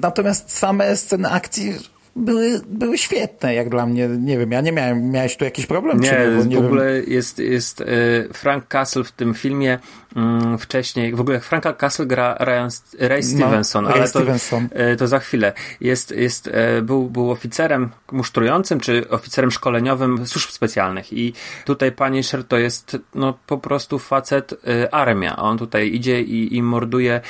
natomiast 0.01 0.57
same 0.57 0.97
sceny 0.97 1.29
akcji 1.29 1.75
były, 2.15 2.61
były 2.67 2.97
świetne, 2.97 3.55
jak 3.55 3.69
dla 3.69 3.85
mnie. 3.85 4.07
Nie 4.07 4.37
wiem, 4.37 4.51
ja 4.51 4.61
nie 4.61 4.71
miałem, 4.71 5.11
miałeś 5.11 5.37
tu 5.37 5.45
jakiś 5.45 5.65
problem? 5.65 5.99
Nie, 5.99 6.11
nie, 6.37 6.45
nie 6.45 6.55
w 6.55 6.65
ogóle 6.65 7.01
wiem. 7.01 7.13
jest, 7.13 7.39
jest 7.39 7.81
e, 7.81 7.85
Frank 8.33 8.67
Castle 8.67 9.03
w 9.03 9.11
tym 9.11 9.33
filmie 9.33 9.79
mm, 10.15 10.57
wcześniej, 10.57 11.15
w 11.15 11.21
ogóle 11.21 11.39
Franka 11.39 11.73
Castle 11.73 12.05
gra 12.05 12.37
Ryan, 12.39 12.69
Ray 12.99 13.21
no, 13.21 13.27
Stevenson, 13.27 13.83
no, 13.83 13.89
ale 13.89 14.01
to, 14.01 14.07
Stevenson. 14.07 14.69
E, 14.71 14.95
to 14.95 15.07
za 15.07 15.19
chwilę. 15.19 15.53
Jest, 15.81 16.11
jest, 16.11 16.47
e, 16.47 16.81
był, 16.81 17.09
był 17.09 17.31
oficerem 17.31 17.89
musztrującym, 18.11 18.79
czy 18.79 19.09
oficerem 19.09 19.51
szkoleniowym 19.51 20.27
służb 20.27 20.49
specjalnych 20.49 21.13
i 21.13 21.33
tutaj 21.65 21.91
Punisher 21.91 22.43
to 22.43 22.57
jest 22.57 22.97
no 23.15 23.37
po 23.47 23.57
prostu 23.57 23.99
facet 23.99 24.53
armia. 24.91 25.35
On 25.35 25.57
tutaj 25.57 25.93
idzie 25.93 26.21
i, 26.21 26.55
i 26.55 26.63
morduje 26.63 27.21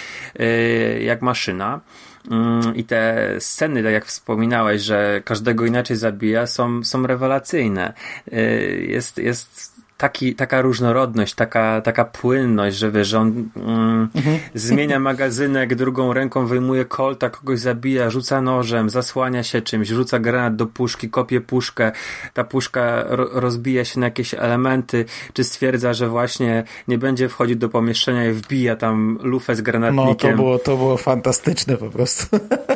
jak 1.00 1.22
maszyna. 1.22 1.82
Mm, 2.30 2.76
I 2.76 2.84
te 2.84 3.36
sceny, 3.40 3.84
tak 3.84 3.94
jak 3.94 4.06
wspominałeś, 4.06 4.82
że 4.82 5.22
każdego 5.26 5.66
inaczej 5.66 5.98
zabija, 5.98 6.48
są, 6.48 6.84
są 6.84 7.08
rewelacyjne. 7.08 7.94
Y, 8.34 8.86
jest, 8.90 9.18
jest 9.18 9.81
taki, 10.02 10.36
taka 10.36 10.62
różnorodność, 10.62 11.34
taka, 11.34 11.82
taka 11.82 12.06
płynność, 12.06 12.78
że 12.78 12.92
wiesz, 12.92 13.08
że 13.08 13.20
on 13.20 13.50
mm, 13.56 14.10
mhm. 14.16 14.40
zmienia 14.54 15.00
magazynek, 15.10 15.76
drugą 15.76 16.14
ręką 16.14 16.46
wyjmuje 16.46 16.86
kolta, 16.86 17.30
kogoś 17.30 17.60
zabija, 17.60 18.10
rzuca 18.10 18.42
nożem, 18.42 18.90
zasłania 18.90 19.44
się 19.44 19.62
czymś, 19.62 19.88
rzuca 19.88 20.20
granat 20.20 20.56
do 20.56 20.66
puszki, 20.66 21.10
kopie 21.10 21.42
puszkę, 21.42 21.92
ta 22.34 22.44
puszka 22.44 23.04
ro 23.08 23.30
rozbija 23.32 23.86
się 23.86 24.00
na 24.00 24.06
jakieś 24.06 24.34
elementy, 24.34 25.06
czy 25.34 25.44
stwierdza, 25.44 25.94
że 25.94 26.10
właśnie 26.10 26.64
nie 26.88 26.98
będzie 26.98 27.30
wchodzić 27.30 27.58
do 27.58 27.70
pomieszczenia 27.70 28.30
i 28.30 28.34
wbija 28.34 28.76
tam 28.76 29.20
lufę 29.22 29.56
z 29.56 29.62
granatnikiem. 29.62 30.32
No 30.32 30.38
to 30.38 30.44
było, 30.44 30.60
to 30.60 30.78
było 30.78 30.98
fantastyczne 30.98 31.78
po 31.78 31.90
prostu. 31.90 32.38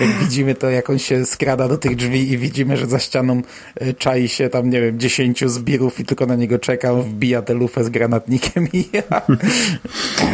jak 0.00 0.18
widzimy 0.20 0.54
to, 0.54 0.70
jak 0.70 0.90
on 0.90 0.98
się 0.98 1.26
skrada 1.26 1.68
do 1.68 1.78
tych 1.78 1.96
drzwi 1.96 2.32
i 2.32 2.38
widzimy, 2.38 2.76
że 2.76 2.86
za 2.86 2.98
ścianą 2.98 3.42
y, 3.82 3.94
czai 3.94 4.28
się 4.28 4.48
tam, 4.48 4.70
nie 4.70 4.80
wiem, 4.80 5.00
dziesięciu 5.00 5.48
zbirów 5.48 6.00
i 6.00 6.04
tylko 6.04 6.26
na 6.26 6.34
niego 6.34 6.58
czeka, 6.58 6.94
wbija 6.94 7.42
tę 7.42 7.54
lufę 7.54 7.84
z 7.84 7.88
granatnikiem 7.88 8.68
i 8.72 8.88
ja. 8.92 9.22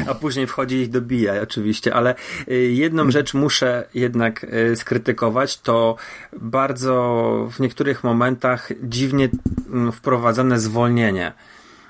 A 0.06 0.14
później 0.14 0.46
wchodzi 0.46 0.76
i 0.76 0.88
dobija 0.88 1.42
oczywiście, 1.42 1.94
ale 1.94 2.14
y, 2.48 2.54
jedną 2.54 3.10
rzecz 3.10 3.34
muszę 3.34 3.84
jednak 3.94 4.44
y, 4.44 4.76
skrytykować, 4.76 5.60
to 5.60 5.96
bardzo 6.40 7.48
w 7.52 7.60
niektórych 7.60 8.04
momentach 8.04 8.68
dziwnie 8.82 9.28
mm, 9.72 9.92
wprowadzane 9.92 10.60
zwolnienie 10.60 11.32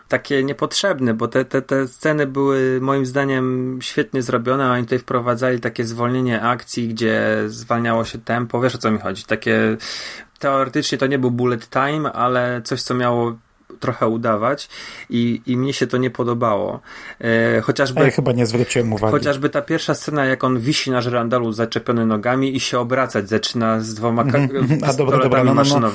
takie 0.09 0.45
niepotrzebne, 0.45 1.15
bo 1.15 1.29
te, 1.29 1.45
te, 1.45 1.63
te 1.63 1.89
sceny 1.89 2.27
były 2.27 2.81
moim 2.81 3.07
zdaniem 3.07 3.79
świetnie 3.83 4.23
zrobione, 4.23 4.67
a 4.67 4.73
oni 4.73 4.85
tutaj 4.85 4.99
wprowadzali 4.99 5.61
takie 5.61 5.85
zwolnienie 5.85 6.43
akcji, 6.43 6.89
gdzie 6.89 7.43
zwalniało 7.47 8.05
się 8.05 8.19
tempo, 8.19 8.61
wiesz 8.61 8.75
o 8.75 8.79
co 8.79 8.91
mi 8.91 8.99
chodzi, 8.99 9.25
takie 9.25 9.77
teoretycznie 10.39 10.99
to 10.99 11.07
nie 11.07 11.19
był 11.19 11.31
bullet 11.31 11.69
time, 11.71 12.13
ale 12.13 12.63
coś 12.65 12.83
co 12.83 12.95
miało 12.95 13.37
trochę 13.81 14.09
udawać 14.09 14.69
i, 15.11 15.43
i 15.47 15.57
mnie 15.57 15.73
się 15.73 15.87
to 15.87 15.97
nie 15.97 16.11
podobało. 16.11 16.81
E, 17.21 17.61
chociażby, 17.61 18.01
ja 18.01 18.11
chyba 18.11 18.33
nie 18.33 18.47
zwróciłem 18.47 18.93
uwagi. 18.93 19.13
Chociażby 19.13 19.49
ta 19.49 19.63
pierwsza 19.63 19.95
scena, 19.95 20.25
jak 20.25 20.45
on 20.45 20.61
wisi 20.61 20.91
na 20.91 21.01
żerandalu 21.01 21.53
zaczepiony 21.53 22.07
nogami 22.07 22.57
i 22.57 22.61
się 22.61 22.79
obracać 22.79 23.29
zaczyna 23.29 23.81
z 23.81 23.95
dwoma 23.95 24.23
mm 24.23 24.49
A, 24.89 24.93
dobra, 24.93 25.19
dobra, 25.19 25.45
no, 25.45 25.55
no, 25.55 25.81
no. 25.81 25.91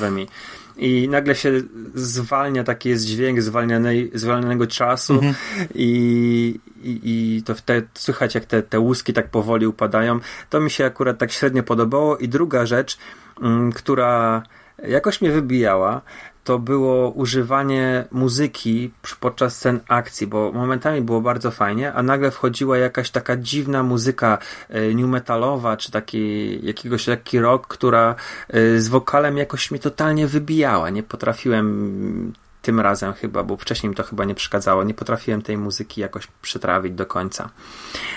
I 0.76 1.08
nagle 1.08 1.34
się 1.34 1.52
zwalnia, 1.94 2.64
taki 2.64 2.88
jest 2.88 3.04
dźwięk 3.04 3.42
zwalnianej, 3.42 4.10
zwalnianego 4.14 4.66
czasu 4.66 5.14
mhm. 5.14 5.34
i, 5.74 6.60
i, 6.82 7.00
i 7.04 7.42
to 7.42 7.54
wtedy 7.54 7.88
słychać, 7.94 8.34
jak 8.34 8.44
te, 8.44 8.62
te 8.62 8.80
łuski 8.80 9.12
tak 9.12 9.30
powoli 9.30 9.66
upadają. 9.66 10.20
To 10.50 10.60
mi 10.60 10.70
się 10.70 10.84
akurat 10.84 11.18
tak 11.18 11.32
średnio 11.32 11.62
podobało. 11.62 12.16
I 12.16 12.28
druga 12.28 12.66
rzecz, 12.66 12.98
mm, 13.42 13.72
która 13.72 14.42
jakoś 14.88 15.20
mnie 15.20 15.30
wybijała, 15.30 16.00
to 16.44 16.58
było 16.58 17.10
używanie 17.10 18.04
muzyki 18.10 18.90
podczas 19.20 19.56
scen 19.56 19.80
akcji, 19.88 20.26
bo 20.26 20.52
momentami 20.52 21.02
było 21.02 21.20
bardzo 21.20 21.50
fajnie, 21.50 21.92
a 21.92 22.02
nagle 22.02 22.30
wchodziła 22.30 22.78
jakaś 22.78 23.10
taka 23.10 23.36
dziwna 23.36 23.82
muzyka 23.82 24.38
e, 24.68 24.94
new 24.94 25.06
metalowa, 25.06 25.76
czy 25.76 25.90
taki 25.90 26.58
jakiegoś 26.66 27.06
lekki 27.06 27.38
rock, 27.38 27.66
która 27.66 28.14
e, 28.48 28.80
z 28.80 28.88
wokalem 28.88 29.36
jakoś 29.36 29.70
mnie 29.70 29.80
totalnie 29.80 30.26
wybijała. 30.26 30.90
Nie 30.90 31.02
potrafiłem 31.02 32.32
tym 32.62 32.80
razem 32.80 33.12
chyba, 33.12 33.42
bo 33.42 33.56
wcześniej 33.56 33.90
mi 33.90 33.96
to 33.96 34.02
chyba 34.02 34.24
nie 34.24 34.34
przeszkadzało. 34.34 34.84
Nie 34.84 34.94
potrafiłem 34.94 35.42
tej 35.42 35.58
muzyki 35.58 36.00
jakoś 36.00 36.26
przetrawić 36.42 36.92
do 36.92 37.06
końca. 37.06 37.50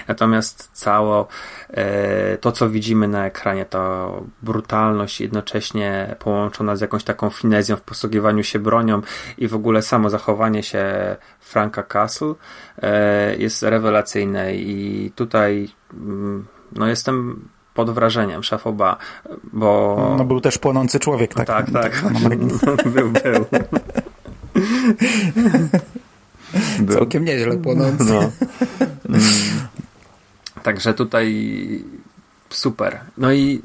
Natomiast 0.08 0.70
cało 0.74 1.28
e, 1.70 2.38
to, 2.38 2.52
co 2.52 2.70
widzimy 2.70 3.08
na 3.08 3.26
ekranie, 3.26 3.66
to 3.66 4.24
brutalność 4.42 5.22
jednocześnie 5.22 6.16
połączona 6.20 6.76
z 6.76 6.82
jakąś 6.82 7.04
taką 7.04 7.30
finezją 7.30 7.76
w 7.76 7.82
posługiwaniu 7.82 8.44
się 8.44 8.60
bronią 8.60 9.02
i 9.38 9.48
w 9.48 9.56
ogóle 9.56 9.82
samo 9.82 10.10
zachowanie 10.10 10.64
się 10.64 10.86
Franka 11.40 11.84
Castle 11.84 12.34
e, 12.82 13.36
jest 13.36 13.64
rewelacyjne 13.64 14.56
i 14.56 15.12
tutaj 15.16 15.70
mm, 15.94 16.46
no 16.72 16.88
jestem 16.88 17.48
pod 17.74 17.92
wrażeniem 17.92 18.44
szafoba, 18.44 18.98
bo... 19.54 19.98
No 20.18 20.26
był 20.26 20.42
też 20.42 20.58
płonący 20.58 21.00
człowiek, 21.00 21.34
tak? 21.34 21.48
Tak, 21.48 21.72
tak. 21.72 22.04
był, 22.96 23.10
był. 23.10 23.46
Całkiem 26.94 27.26
nieźle 27.26 27.58
płonący. 27.58 28.06
No. 28.06 28.32
Mm. 29.10 29.22
Także 30.64 30.94
tutaj 30.94 31.84
super. 32.50 33.00
No 33.18 33.34
i 33.34 33.62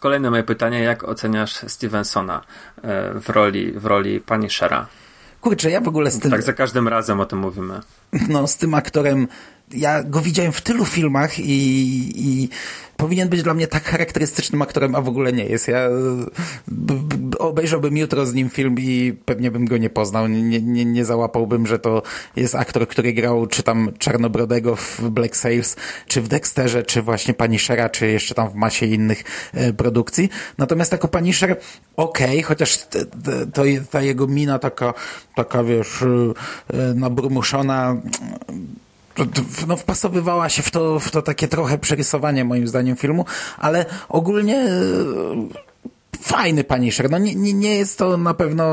kolejne 0.00 0.30
moje 0.30 0.42
pytanie, 0.42 0.80
jak 0.80 1.04
oceniasz 1.04 1.54
Stevensona 1.66 2.42
e, 2.82 3.20
w 3.20 3.28
roli, 3.28 3.72
w 3.72 3.84
roli 3.84 4.20
Punishera? 4.20 4.86
Kurczę, 5.40 5.70
ja 5.70 5.80
w 5.80 5.88
ogóle 5.88 6.10
z 6.10 6.18
tym... 6.18 6.30
Tak 6.30 6.42
za 6.42 6.52
każdym 6.52 6.88
razem 6.88 7.20
o 7.20 7.26
tym 7.26 7.38
mówimy. 7.38 7.80
No, 8.28 8.46
z 8.46 8.56
tym 8.56 8.74
aktorem 8.74 9.28
ja 9.72 10.02
go 10.02 10.20
widziałem 10.20 10.52
w 10.52 10.60
tylu 10.60 10.84
filmach 10.84 11.38
i, 11.38 12.12
i 12.16 12.48
powinien 12.96 13.28
być 13.28 13.42
dla 13.42 13.54
mnie 13.54 13.66
tak 13.66 13.84
charakterystycznym 13.84 14.62
aktorem, 14.62 14.94
a 14.94 15.00
w 15.00 15.08
ogóle 15.08 15.32
nie 15.32 15.44
jest. 15.44 15.68
Ja 15.68 15.88
b, 16.68 16.94
b, 16.94 17.38
obejrzałbym 17.38 17.96
jutro 17.96 18.26
z 18.26 18.34
nim 18.34 18.50
film 18.50 18.76
i 18.78 19.14
pewnie 19.24 19.50
bym 19.50 19.64
go 19.64 19.76
nie 19.76 19.90
poznał. 19.90 20.28
Nie, 20.28 20.60
nie, 20.60 20.84
nie 20.84 21.04
załapałbym, 21.04 21.66
że 21.66 21.78
to 21.78 22.02
jest 22.36 22.54
aktor, 22.54 22.88
który 22.88 23.12
grał 23.12 23.46
czy 23.46 23.62
tam 23.62 23.92
Czarnobrodego 23.98 24.76
w 24.76 25.00
Black 25.10 25.36
Sails, 25.36 25.76
czy 26.08 26.22
w 26.22 26.28
Dexterze, 26.28 26.82
czy 26.82 27.02
właśnie 27.02 27.34
Punishera, 27.34 27.88
czy 27.88 28.06
jeszcze 28.06 28.34
tam 28.34 28.50
w 28.50 28.54
masie 28.54 28.86
innych 28.86 29.24
e, 29.54 29.72
produkcji. 29.72 30.28
Natomiast 30.58 30.92
jako 30.92 31.08
Punisher 31.08 31.56
okej, 31.96 32.28
okay, 32.28 32.42
chociaż 32.42 32.86
to, 33.52 33.62
ta 33.90 34.02
jego 34.02 34.26
mina 34.26 34.58
taka, 34.58 34.94
taka 35.36 35.64
wiesz, 35.64 36.02
e, 36.02 36.94
nabrumuszona 36.94 37.96
no, 39.66 39.76
wpasowywała 39.76 40.48
się 40.48 40.62
w 40.62 40.70
to, 40.70 41.00
w 41.00 41.10
to 41.10 41.22
takie 41.22 41.48
trochę 41.48 41.78
przerysowanie 41.78 42.44
moim 42.44 42.68
zdaniem 42.68 42.96
filmu, 42.96 43.24
ale 43.58 43.86
ogólnie 44.08 44.56
e, 44.56 44.70
fajny 46.20 46.64
Punisher. 46.64 47.10
No 47.10 47.18
nie, 47.18 47.34
nie, 47.34 47.52
nie 47.52 47.76
jest 47.76 47.98
to 47.98 48.16
na 48.16 48.34
pewno, 48.34 48.64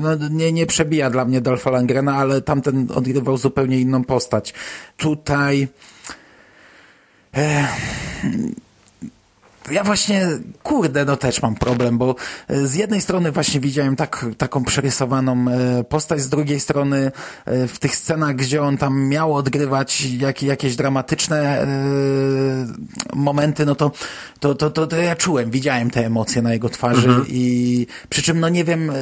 no, 0.00 0.28
nie, 0.30 0.52
nie 0.52 0.66
przebija 0.66 1.10
dla 1.10 1.24
mnie 1.24 1.40
Dolpha 1.40 1.70
Langrena, 1.70 2.16
ale 2.16 2.42
tamten 2.42 2.88
odgrywał 2.94 3.36
zupełnie 3.36 3.80
inną 3.80 4.04
postać. 4.04 4.54
Tutaj 4.96 5.68
e, 7.36 7.68
ja 9.70 9.84
właśnie, 9.84 10.28
kurde, 10.62 11.04
no 11.04 11.16
też 11.16 11.42
mam 11.42 11.54
problem, 11.54 11.98
bo 11.98 12.14
e, 12.48 12.66
z 12.66 12.74
jednej 12.74 13.00
strony 13.00 13.32
właśnie 13.32 13.60
widziałem 13.60 13.96
tak, 13.96 14.26
taką 14.38 14.64
przerysowaną 14.64 15.44
e, 15.48 15.84
postać, 15.84 16.20
z 16.20 16.28
drugiej 16.28 16.60
strony 16.60 17.12
e, 17.44 17.68
w 17.68 17.78
tych 17.78 17.96
scenach, 17.96 18.36
gdzie 18.36 18.62
on 18.62 18.76
tam 18.76 19.08
miał 19.08 19.34
odgrywać 19.34 20.04
jak, 20.04 20.42
jakieś 20.42 20.76
dramatyczne 20.76 21.66
momenty, 23.14 23.66
no 23.66 23.74
to, 23.74 23.90
to, 24.40 24.54
to, 24.54 24.70
to, 24.70 24.86
to 24.86 24.96
ja 24.96 25.16
czułem, 25.16 25.50
widziałem 25.50 25.90
te 25.90 26.06
emocje 26.06 26.42
na 26.42 26.52
jego 26.52 26.68
twarzy 26.68 27.08
mhm. 27.08 27.26
i 27.28 27.86
przy 28.08 28.22
czym, 28.22 28.40
no 28.40 28.48
nie 28.48 28.64
wiem, 28.64 28.92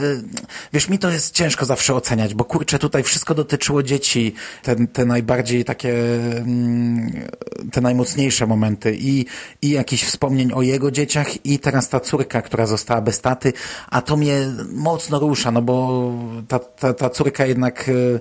wiesz, 0.73 0.89
mi 0.89 0.99
to 0.99 1.11
jest 1.11 1.35
ciężko 1.35 1.65
zawsze 1.65 1.95
oceniać, 1.95 2.35
bo 2.35 2.45
kurczę, 2.45 2.79
tutaj 2.79 3.03
wszystko 3.03 3.35
dotyczyło 3.35 3.83
dzieci, 3.83 4.35
te, 4.63 4.87
te 4.87 5.05
najbardziej 5.05 5.65
takie, 5.65 5.95
mm, 6.37 7.11
te 7.73 7.81
najmocniejsze 7.81 8.47
momenty 8.47 8.97
i, 9.01 9.27
i 9.63 9.71
jakichś 9.71 10.05
wspomnień 10.05 10.50
o 10.55 10.63
jego 10.63 10.91
dzieciach 10.91 11.47
i 11.47 11.59
teraz 11.59 11.89
ta 11.89 12.01
córka, 12.01 12.43
która 12.43 12.67
została 12.67 13.01
bez 13.01 13.21
taty, 13.21 13.53
a 13.91 14.03
to 14.03 14.17
mnie 14.17 14.47
mocno 14.73 15.19
rusza, 15.19 15.51
no 15.51 15.63
bo 15.63 16.13
ta, 16.49 16.59
ta, 16.59 16.95
ta 16.95 17.11
córka 17.11 17.47
jednak 17.47 17.89
e, 17.89 18.21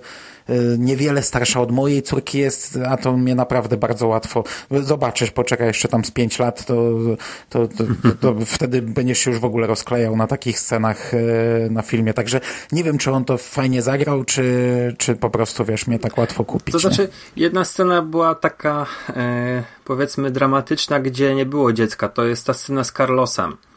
niewiele 0.77 1.23
starsza 1.23 1.61
od 1.61 1.71
mojej 1.71 2.03
córki 2.03 2.37
jest, 2.37 2.79
a 2.87 2.97
to 2.97 3.17
mnie 3.17 3.35
naprawdę 3.35 3.77
bardzo 3.77 4.07
łatwo 4.07 4.43
zobaczysz, 4.71 5.31
poczekaj 5.31 5.67
jeszcze 5.67 5.87
tam 5.87 6.05
z 6.05 6.11
pięć 6.11 6.39
lat, 6.39 6.65
to, 6.65 6.93
to, 7.49 7.67
to, 7.67 7.83
to, 8.21 8.35
wtedy 8.55 8.81
będziesz 8.81 9.19
się 9.19 9.31
już 9.31 9.39
w 9.39 9.45
ogóle 9.45 9.67
rozklejał 9.67 10.15
na 10.15 10.27
takich 10.27 10.59
scenach 10.59 11.13
e, 11.13 11.17
na 11.69 11.81
filmie, 11.81 12.13
także 12.13 12.39
nie 12.71 12.83
wiem, 12.83 12.97
czy 12.97 13.11
on 13.11 13.25
to 13.25 13.37
fajnie 13.37 13.81
zagrał, 13.81 14.23
czy, 14.23 14.95
czy 14.97 15.15
po 15.15 15.29
prostu, 15.29 15.65
wiesz, 15.65 15.87
mnie 15.87 15.99
tak 15.99 16.17
łatwo 16.17 16.45
kupić. 16.45 16.73
To 16.73 16.79
znaczy, 16.79 17.01
nie? 17.01 17.43
jedna 17.43 17.65
scena 17.65 18.01
była 18.01 18.35
taka 18.35 18.85
e, 19.09 19.63
powiedzmy 19.85 20.31
dramatyczna, 20.31 20.99
gdzie 20.99 21.35
nie 21.35 21.45
było 21.45 21.73
dziecka, 21.73 22.09
to 22.09 22.25
jest 22.25 22.45
ta 22.45 22.53
scena 22.53 22.83
z 22.83 22.91
Carlosem 22.91 23.57
E, 23.63 23.68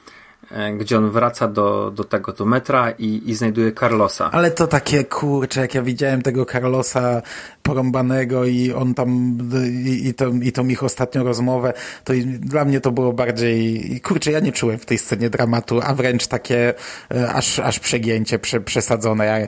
gdzie 0.79 0.99
on 0.99 1.11
wraca 1.11 1.49
do, 1.49 1.91
do 1.91 2.05
tego, 2.05 2.33
do 2.33 2.45
metra 2.45 2.91
i, 2.91 3.23
i 3.27 3.35
znajduje 3.35 3.73
Carlosa. 3.73 4.31
Ale 4.31 4.51
to 4.51 4.67
takie, 4.67 5.05
kurcze, 5.05 5.61
jak 5.61 5.75
ja 5.75 5.83
widziałem 5.83 6.23
tego 6.23 6.45
Carlosa 6.45 7.23
porąbanego 7.63 8.45
i 8.45 8.73
on 8.73 8.95
tam, 8.95 9.39
i, 9.85 10.09
i, 10.09 10.15
to, 10.15 10.29
i 10.29 10.53
tą 10.53 10.69
ich 10.69 10.83
ostatnią 10.83 11.25
rozmowę, 11.25 11.73
to 12.05 12.13
dla 12.39 12.65
mnie 12.65 12.81
to 12.81 12.93
było 12.93 13.13
bardziej, 13.13 14.01
kurczę, 14.01 14.31
ja 14.31 14.41
nie 14.41 14.53
czułem 14.53 14.79
w 14.79 14.87
tej 14.87 14.99
scenie 14.99 15.31
dramatu, 15.31 15.81
a 15.83 15.95
wręcz 15.95 16.27
takie 16.27 16.75
e, 17.15 17.33
aż, 17.33 17.59
aż 17.59 17.79
przegięcie, 17.79 18.39
prze, 18.39 18.61
przesadzone. 18.61 19.27
Ja, 19.27 19.39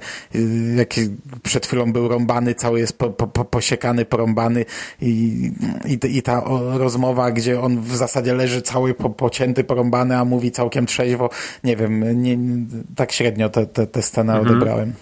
jak 0.76 0.94
przed 1.42 1.66
chwilą 1.66 1.92
był 1.92 2.09
rąbany, 2.09 2.54
cały 2.54 2.80
jest 2.80 2.98
po, 2.98 3.11
po, 3.11 3.44
posiekany, 3.44 4.04
porąbany 4.04 4.64
i, 5.00 5.50
i, 5.85 6.16
i 6.16 6.22
ta 6.22 6.42
rozmowa, 6.72 7.30
gdzie 7.30 7.61
on 7.61 7.80
w 7.80 7.96
zasadzie 7.96 8.35
leży 8.35 8.62
cały 8.62 8.94
po, 8.94 9.11
pocięty, 9.11 9.64
porąbany, 9.64 10.16
a 10.16 10.24
mówi 10.24 10.50
całkiem 10.50 10.83
trzeźwo, 10.86 11.30
nie 11.64 11.76
wiem, 11.76 12.22
nie, 12.22 12.38
tak 12.96 13.12
średnio 13.12 13.48
tę 13.48 13.66
te, 13.66 13.66
te, 13.66 13.86
te 13.86 14.02
scenę 14.02 14.32
mhm. 14.32 14.56
odebrałem. 14.56 14.92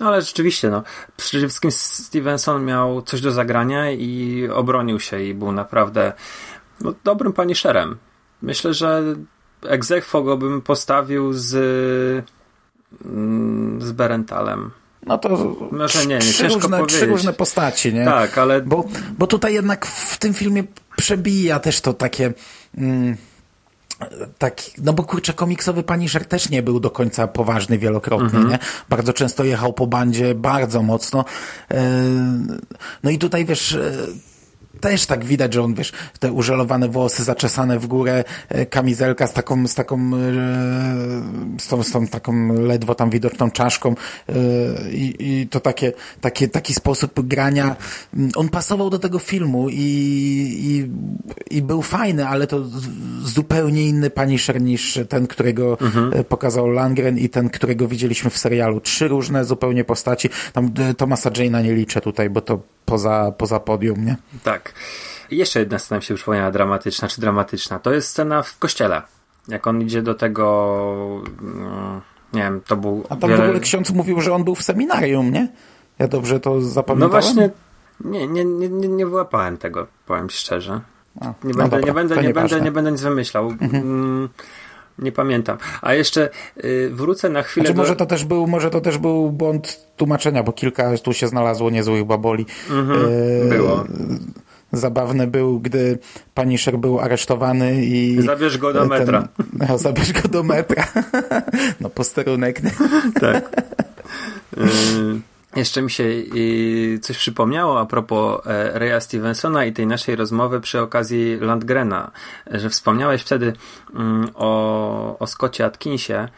No 0.00 0.06
ale 0.08 0.22
rzeczywiście, 0.22 0.70
no. 0.70 0.82
Przede 1.16 1.46
wszystkim 1.46 1.70
Stevenson 1.70 2.64
miał 2.64 3.02
coś 3.02 3.20
do 3.20 3.32
zagrania 3.32 3.90
i 3.90 4.48
obronił 4.52 5.00
się 5.00 5.22
i 5.22 5.34
był 5.34 5.52
naprawdę 5.52 6.12
no, 6.80 6.94
dobrym 7.04 7.32
paniszerem. 7.32 7.96
Myślę, 8.42 8.74
że 8.74 9.02
egzekwo 9.68 10.22
go 10.22 10.36
bym 10.36 10.62
postawił 10.62 11.32
z 11.32 11.54
mm, 13.04 13.82
z 13.82 13.92
Berentalem. 13.92 14.70
No 15.06 15.18
to 15.18 15.56
Może 15.70 16.06
nie, 16.06 16.14
nie, 16.14 16.20
trzy, 16.20 16.48
różne, 16.48 16.86
trzy 16.86 17.06
różne 17.06 17.32
postaci, 17.32 17.94
nie? 17.94 18.04
Tak, 18.04 18.38
ale... 18.38 18.60
Bo, 18.60 18.84
bo 19.18 19.26
tutaj 19.26 19.54
jednak 19.54 19.86
w 19.86 20.18
tym 20.18 20.34
filmie 20.34 20.64
przebija 20.96 21.60
też 21.60 21.80
to 21.80 21.94
takie... 21.94 22.32
Mm, 22.78 23.16
tak, 24.38 24.62
no 24.78 24.92
bo 24.92 25.04
kurczę, 25.04 25.32
komiksowy 25.32 25.82
Punisher 25.82 26.24
też 26.24 26.50
nie 26.50 26.62
był 26.62 26.80
do 26.80 26.90
końca 26.90 27.26
poważny 27.26 27.78
wielokrotnie, 27.78 28.26
mhm. 28.38 28.48
nie? 28.48 28.58
Bardzo 28.88 29.12
często 29.12 29.44
jechał 29.44 29.72
po 29.72 29.86
bandzie, 29.86 30.34
bardzo 30.34 30.82
mocno. 30.82 31.24
E, 31.70 32.02
no 33.02 33.10
i 33.10 33.18
tutaj 33.18 33.44
wiesz, 33.44 33.72
e, 33.72 33.92
też 34.80 35.06
tak 35.06 35.24
widać, 35.24 35.54
że 35.54 35.62
on, 35.62 35.74
wiesz, 35.74 35.92
te 36.18 36.32
użelowane 36.32 36.88
włosy 36.88 37.24
zaczesane 37.24 37.78
w 37.78 37.86
górę, 37.86 38.24
e, 38.48 38.66
kamizelka 38.66 39.26
z 39.26 39.32
taką, 39.32 39.66
z 39.68 39.74
taką, 39.74 39.96
e, 39.96 40.08
z 41.58 41.68
tą, 41.68 41.82
z 41.82 41.90
tą 41.90 42.06
taką 42.06 42.52
ledwo 42.52 42.94
tam 42.94 43.10
widoczną 43.10 43.50
czaszką 43.50 43.94
e, 44.28 44.34
i, 44.92 45.16
i 45.18 45.48
to 45.48 45.60
takie, 45.60 45.92
takie, 46.20 46.48
taki 46.48 46.74
sposób 46.74 47.26
grania. 47.26 47.76
On 48.36 48.48
pasował 48.48 48.90
do 48.90 48.98
tego 48.98 49.18
filmu 49.18 49.68
i, 49.68 49.76
i, 50.60 50.90
i 51.56 51.62
był 51.62 51.82
fajny, 51.82 52.28
ale 52.28 52.46
to 52.46 52.64
zupełnie 53.22 53.88
inny 53.88 54.10
Punisher 54.10 54.60
niż 54.60 54.98
ten, 55.08 55.26
którego 55.26 55.78
mhm. 55.80 56.24
pokazał 56.24 56.68
Langren 56.68 57.18
i 57.18 57.28
ten, 57.28 57.50
którego 57.50 57.88
widzieliśmy 57.88 58.30
w 58.30 58.38
serialu. 58.38 58.80
Trzy 58.80 59.08
różne 59.08 59.44
zupełnie 59.44 59.84
postaci. 59.84 60.28
Tam 60.52 60.70
Thomasa 60.96 61.30
Jane'a 61.30 61.64
nie 61.64 61.74
liczę 61.74 62.00
tutaj, 62.00 62.30
bo 62.30 62.40
to 62.40 62.60
poza, 62.84 63.32
poza 63.38 63.60
podium, 63.60 64.04
nie? 64.04 64.16
Tak. 64.42 64.69
I 65.30 65.36
jeszcze 65.36 65.60
jedna 65.60 65.78
scena 65.78 65.96
mi 65.98 66.02
się 66.02 66.14
przypomniała 66.14 66.50
dramatyczna, 66.50 67.08
czy 67.08 67.20
dramatyczna. 67.20 67.78
To 67.78 67.92
jest 67.92 68.08
scena 68.08 68.42
w 68.42 68.58
kościele. 68.58 69.02
Jak 69.48 69.66
on 69.66 69.82
idzie 69.82 70.02
do 70.02 70.14
tego, 70.14 71.22
mm, 71.42 72.00
nie 72.32 72.42
wiem, 72.42 72.60
to 72.66 72.76
był... 72.76 73.04
A 73.08 73.16
tam 73.16 73.30
wiele... 73.30 73.42
w 73.42 73.44
ogóle 73.44 73.60
ksiądz 73.60 73.90
mówił, 73.90 74.20
że 74.20 74.34
on 74.34 74.44
był 74.44 74.54
w 74.54 74.62
seminarium, 74.62 75.32
nie? 75.32 75.48
Ja 75.98 76.08
dobrze 76.08 76.40
to 76.40 76.60
zapamiętałem? 76.60 77.12
No 77.12 77.20
właśnie, 77.20 77.50
nie, 78.04 78.28
nie, 78.28 78.44
nie, 78.44 78.68
nie, 78.68 78.88
nie 78.88 79.06
wyłapałem 79.06 79.56
tego, 79.56 79.86
powiem 80.06 80.30
szczerze. 80.30 80.80
A, 81.20 81.24
nie, 81.26 81.32
no 81.44 81.54
będę, 81.54 81.70
dobra, 81.70 81.80
nie, 81.80 81.94
będę, 81.94 82.22
nie, 82.22 82.32
będę, 82.32 82.60
nie 82.60 82.72
będę 82.72 82.92
nic 82.92 83.00
wymyślał. 83.00 83.48
Mhm. 83.48 83.74
Mm, 83.74 84.28
nie 84.98 85.12
pamiętam. 85.12 85.58
A 85.82 85.94
jeszcze 85.94 86.30
y, 86.64 86.90
wrócę 86.92 87.28
na 87.28 87.42
chwilę. 87.42 87.66
Znaczy, 87.66 87.76
do... 87.76 87.82
może, 87.82 87.96
to 87.96 88.06
też 88.06 88.24
był, 88.24 88.46
może 88.46 88.70
to 88.70 88.80
też 88.80 88.98
był 88.98 89.30
błąd 89.30 89.86
tłumaczenia, 89.96 90.42
bo 90.42 90.52
kilka 90.52 90.96
tu 90.98 91.12
się 91.12 91.28
znalazło 91.28 91.70
niezłych 91.70 92.04
baboli. 92.04 92.46
Mhm, 92.70 93.04
y, 93.04 93.48
było. 93.48 93.84
Zabawny 94.72 95.26
był, 95.26 95.60
gdy 95.60 95.98
Punisher 96.34 96.78
był 96.78 97.00
aresztowany 97.00 97.84
i... 97.84 98.22
Zabierz 98.22 98.58
go 98.58 98.72
do 98.72 98.86
metra. 98.86 99.22
Ten, 99.36 99.68
no, 99.68 99.78
zabierz 99.78 100.12
go 100.12 100.28
do 100.28 100.42
metra. 100.42 100.86
no 101.80 101.90
posterunek. 101.90 102.60
tak. 103.20 103.62
Y 104.56 105.30
jeszcze 105.56 105.82
mi 105.82 105.90
się 105.90 106.04
y, 106.04 106.98
coś 107.02 107.18
przypomniało 107.18 107.80
a 107.80 107.86
propos 107.86 108.46
e, 108.46 108.78
Raya 108.78 109.00
Stevensona 109.00 109.64
i 109.64 109.72
tej 109.72 109.86
naszej 109.86 110.16
rozmowy 110.16 110.60
przy 110.60 110.80
okazji 110.80 111.36
Landgrena, 111.40 112.10
że 112.50 112.70
wspomniałeś 112.70 113.22
wtedy 113.22 113.52
mm, 113.94 114.28
o, 114.34 115.18
o 115.18 115.26
Scottie 115.26 115.64
Atkinsie, 115.64 116.28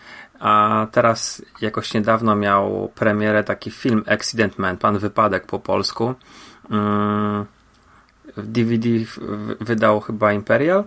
a 0.40 0.86
teraz 0.92 1.42
jakoś 1.60 1.94
niedawno 1.94 2.36
miał 2.36 2.92
premierę 2.94 3.44
taki 3.44 3.70
film 3.70 4.04
Accident 4.06 4.58
Man, 4.58 4.76
Pan 4.76 4.98
Wypadek 4.98 5.46
po 5.46 5.58
polsku. 5.58 6.14
W 8.36 8.46
DVD 8.46 8.88
wydał 9.60 10.00
chyba 10.00 10.32
Imperial 10.32 10.84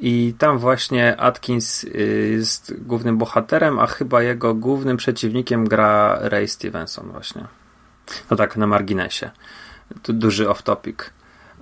i 0.00 0.34
tam 0.38 0.58
właśnie 0.58 1.16
Atkins 1.16 1.84
y, 1.84 1.88
jest 2.32 2.74
głównym 2.82 3.18
bohaterem, 3.18 3.78
a 3.78 3.86
chyba 3.86 4.22
jego 4.22 4.54
głównym 4.54 4.96
przeciwnikiem 4.96 5.68
gra 5.68 6.18
Ray 6.20 6.48
Stevenson 6.48 7.10
właśnie. 7.10 7.44
No 8.30 8.36
tak, 8.36 8.56
na 8.56 8.66
marginesie. 8.66 9.30
Duży 10.04 10.48
off-topic. 10.48 11.10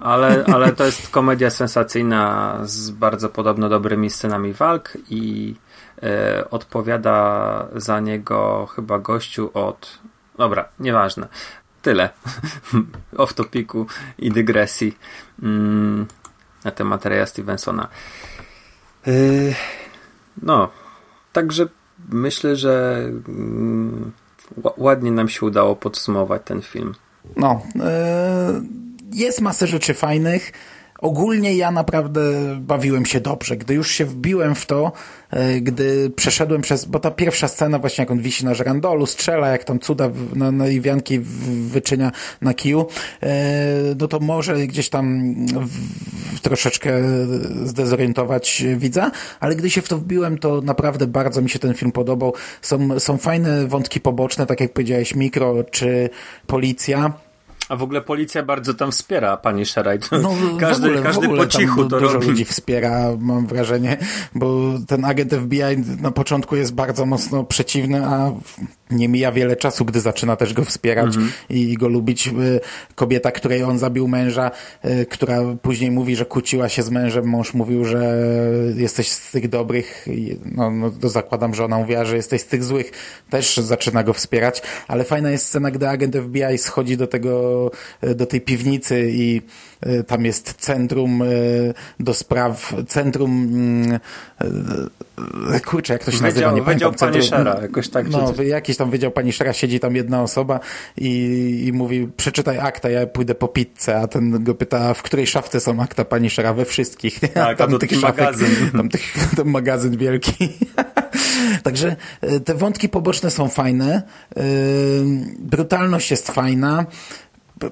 ale, 0.00 0.44
ale 0.54 0.72
to 0.72 0.84
jest 0.84 1.10
komedia 1.10 1.50
sensacyjna 1.50 2.58
z 2.62 2.90
bardzo 2.90 3.28
podobno 3.28 3.68
dobrymi 3.68 4.10
scenami 4.10 4.52
walk 4.52 4.92
i 5.10 5.54
e, 6.02 6.50
odpowiada 6.50 7.66
za 7.76 8.00
niego 8.00 8.66
chyba 8.66 8.98
gościu 8.98 9.50
od. 9.54 9.98
Dobra, 10.38 10.68
nieważne. 10.80 11.28
Tyle. 11.88 12.08
Off 13.22 13.34
topiku 13.34 13.86
i 14.18 14.30
dygresji 14.30 14.98
mm, 15.42 16.06
na 16.64 16.70
temat 16.70 17.06
Reya 17.06 17.26
Stevensona. 17.26 17.88
E, 19.06 19.12
no, 20.42 20.70
także 21.32 21.68
myślę, 22.08 22.56
że 22.56 23.04
mm, 23.28 24.12
ładnie 24.76 25.12
nam 25.12 25.28
się 25.28 25.46
udało 25.46 25.76
podsumować 25.76 26.42
ten 26.44 26.62
film. 26.62 26.94
No, 27.36 27.62
e, 27.80 28.62
jest 29.12 29.40
masę 29.40 29.66
rzeczy 29.66 29.94
fajnych. 29.94 30.52
Ogólnie 30.98 31.56
ja 31.56 31.70
naprawdę 31.70 32.20
bawiłem 32.60 33.06
się 33.06 33.20
dobrze. 33.20 33.56
Gdy 33.56 33.74
już 33.74 33.90
się 33.90 34.04
wbiłem 34.04 34.54
w 34.54 34.66
to, 34.66 34.92
e, 35.30 35.60
gdy 35.60 36.10
przeszedłem 36.10 36.60
przez, 36.60 36.84
bo 36.84 36.98
ta 37.00 37.10
pierwsza 37.10 37.48
scena 37.48 37.78
właśnie 37.78 38.02
jak 38.02 38.10
on 38.10 38.18
wisi 38.18 38.44
na 38.44 38.54
żerandolu, 38.54 39.06
strzela, 39.06 39.48
jak 39.48 39.64
tam 39.64 39.78
cuda 39.78 40.10
na, 40.34 40.50
na 40.50 40.68
Iwianki 40.68 41.18
wyczynia 41.68 42.12
na 42.40 42.54
kiju, 42.54 42.86
e, 43.22 43.26
no 44.00 44.08
to 44.08 44.20
może 44.20 44.66
gdzieś 44.66 44.88
tam 44.88 45.34
w, 45.66 46.40
troszeczkę 46.40 46.92
zdezorientować 47.64 48.64
widza, 48.76 49.10
ale 49.40 49.56
gdy 49.56 49.70
się 49.70 49.82
w 49.82 49.88
to 49.88 49.98
wbiłem, 49.98 50.38
to 50.38 50.60
naprawdę 50.60 51.06
bardzo 51.06 51.42
mi 51.42 51.50
się 51.50 51.58
ten 51.58 51.74
film 51.74 51.92
podobał. 51.92 52.34
Są, 52.62 53.00
są 53.00 53.18
fajne 53.18 53.66
wątki 53.66 54.00
poboczne, 54.00 54.46
tak 54.46 54.60
jak 54.60 54.72
powiedziałeś, 54.72 55.14
mikro 55.14 55.64
czy 55.70 56.10
policja 56.46 57.12
a 57.68 57.76
w 57.76 57.82
ogóle 57.82 58.00
policja 58.00 58.42
bardzo 58.42 58.74
tam 58.74 58.92
wspiera 58.92 59.36
pani 59.36 59.66
Sherride. 59.66 60.06
No, 60.22 60.30
każdy 60.60 60.86
ogóle, 60.86 61.02
każdy 61.02 61.28
po 61.28 61.46
cichu 61.46 61.84
to 61.84 62.00
dużo 62.00 62.12
robi. 62.12 62.26
ludzi 62.26 62.44
wspiera, 62.44 63.04
mam 63.18 63.46
wrażenie, 63.46 63.96
bo 64.34 64.74
ten 64.86 65.04
agent 65.04 65.34
FBI 65.34 66.00
na 66.00 66.10
początku 66.10 66.56
jest 66.56 66.74
bardzo 66.74 67.06
mocno 67.06 67.44
przeciwny, 67.44 68.06
a 68.06 68.32
nie 68.90 69.08
mija 69.08 69.32
wiele 69.32 69.56
czasu, 69.56 69.84
gdy 69.84 70.00
zaczyna 70.00 70.36
też 70.36 70.54
go 70.54 70.64
wspierać 70.64 71.16
-hmm. 71.16 71.28
i 71.50 71.74
go 71.74 71.88
lubić. 71.88 72.28
Y, 72.28 72.60
kobieta, 72.94 73.32
której 73.32 73.62
on 73.62 73.78
zabił 73.78 74.08
męża, 74.08 74.50
y, 74.84 75.06
która 75.06 75.38
później 75.62 75.90
mówi, 75.90 76.16
że 76.16 76.24
kłóciła 76.24 76.68
się 76.68 76.82
z 76.82 76.90
mężem, 76.90 77.24
mąż 77.24 77.54
mówił, 77.54 77.84
że 77.84 78.18
jesteś 78.76 79.08
z 79.08 79.30
tych 79.30 79.48
dobrych, 79.48 80.06
no, 80.44 80.70
no 80.70 80.90
to 80.90 81.08
zakładam, 81.08 81.54
że 81.54 81.64
ona 81.64 81.78
mówiła, 81.78 82.04
że 82.04 82.16
jesteś 82.16 82.40
z 82.40 82.46
tych 82.46 82.64
złych, 82.64 82.90
też 83.30 83.56
zaczyna 83.56 84.02
go 84.04 84.12
wspierać, 84.12 84.62
ale 84.88 85.04
fajna 85.04 85.30
jest 85.30 85.46
scena, 85.46 85.70
gdy 85.70 85.88
agent 85.88 86.16
FBI 86.16 86.58
schodzi 86.58 86.96
do 86.96 87.06
tego, 87.06 87.70
y, 88.04 88.14
do 88.14 88.26
tej 88.26 88.40
piwnicy 88.40 89.08
i 89.12 89.42
tam 90.06 90.24
jest 90.24 90.52
centrum 90.52 91.22
e, 91.22 91.26
do 92.00 92.14
spraw, 92.14 92.74
centrum 92.88 93.30
mm, 93.30 93.98
e, 95.54 95.60
kurczę, 95.60 95.92
jak 95.92 96.04
to 96.04 96.10
się 96.10 96.22
nazywa, 96.22 96.52
nie 96.52 96.62
pamiętam. 96.62 96.94
Pani 96.94 97.22
Szera, 97.22 97.58
jakoś 97.62 97.88
tak. 97.88 98.08
No, 98.08 98.34
jakiś 98.42 98.76
tam 98.76 98.90
Wydział 98.90 99.10
Pani 99.10 99.32
Szera, 99.32 99.52
siedzi 99.52 99.80
tam 99.80 99.96
jedna 99.96 100.22
osoba 100.22 100.60
i, 100.96 101.64
i 101.66 101.72
mówi, 101.72 102.08
przeczytaj 102.16 102.58
akta, 102.58 102.90
ja 102.90 103.06
pójdę 103.06 103.34
po 103.34 103.48
pizzę, 103.48 104.00
a 104.00 104.06
ten 104.06 104.44
go 104.44 104.54
pyta, 104.54 104.94
w 104.94 105.02
której 105.02 105.26
szafce 105.26 105.60
są 105.60 105.82
akta 105.82 106.04
Pani 106.04 106.30
Szera? 106.30 106.54
We 106.54 106.64
wszystkich. 106.64 107.20
Tak, 107.34 107.58
tam 107.58 107.78
tych 107.78 107.90
szafek, 107.90 108.18
magazyn. 108.18 108.70
Tam, 108.76 108.88
tych, 108.88 109.14
tam 109.36 109.50
magazyn 109.50 109.96
wielki. 109.96 110.48
Także 111.62 111.96
te 112.44 112.54
wątki 112.54 112.88
poboczne 112.88 113.30
są 113.30 113.48
fajne, 113.48 114.02
brutalność 115.38 116.10
jest 116.10 116.30
fajna, 116.30 116.86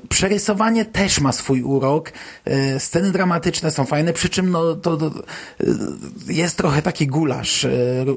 Przerysowanie 0.09 0.85
też 0.85 1.20
ma 1.20 1.33
swój 1.33 1.62
urok. 1.62 2.12
E, 2.44 2.81
sceny 2.81 3.12
dramatyczne 3.12 3.70
są 3.70 3.85
fajne, 3.85 4.12
przy 4.12 4.29
czym 4.29 4.51
no, 4.51 4.75
to, 4.75 4.96
to 4.96 5.07
e, 5.07 5.12
jest 6.29 6.57
trochę 6.57 6.83
taki 6.83 7.07
gulasz 7.07 7.64
e, 7.64 7.70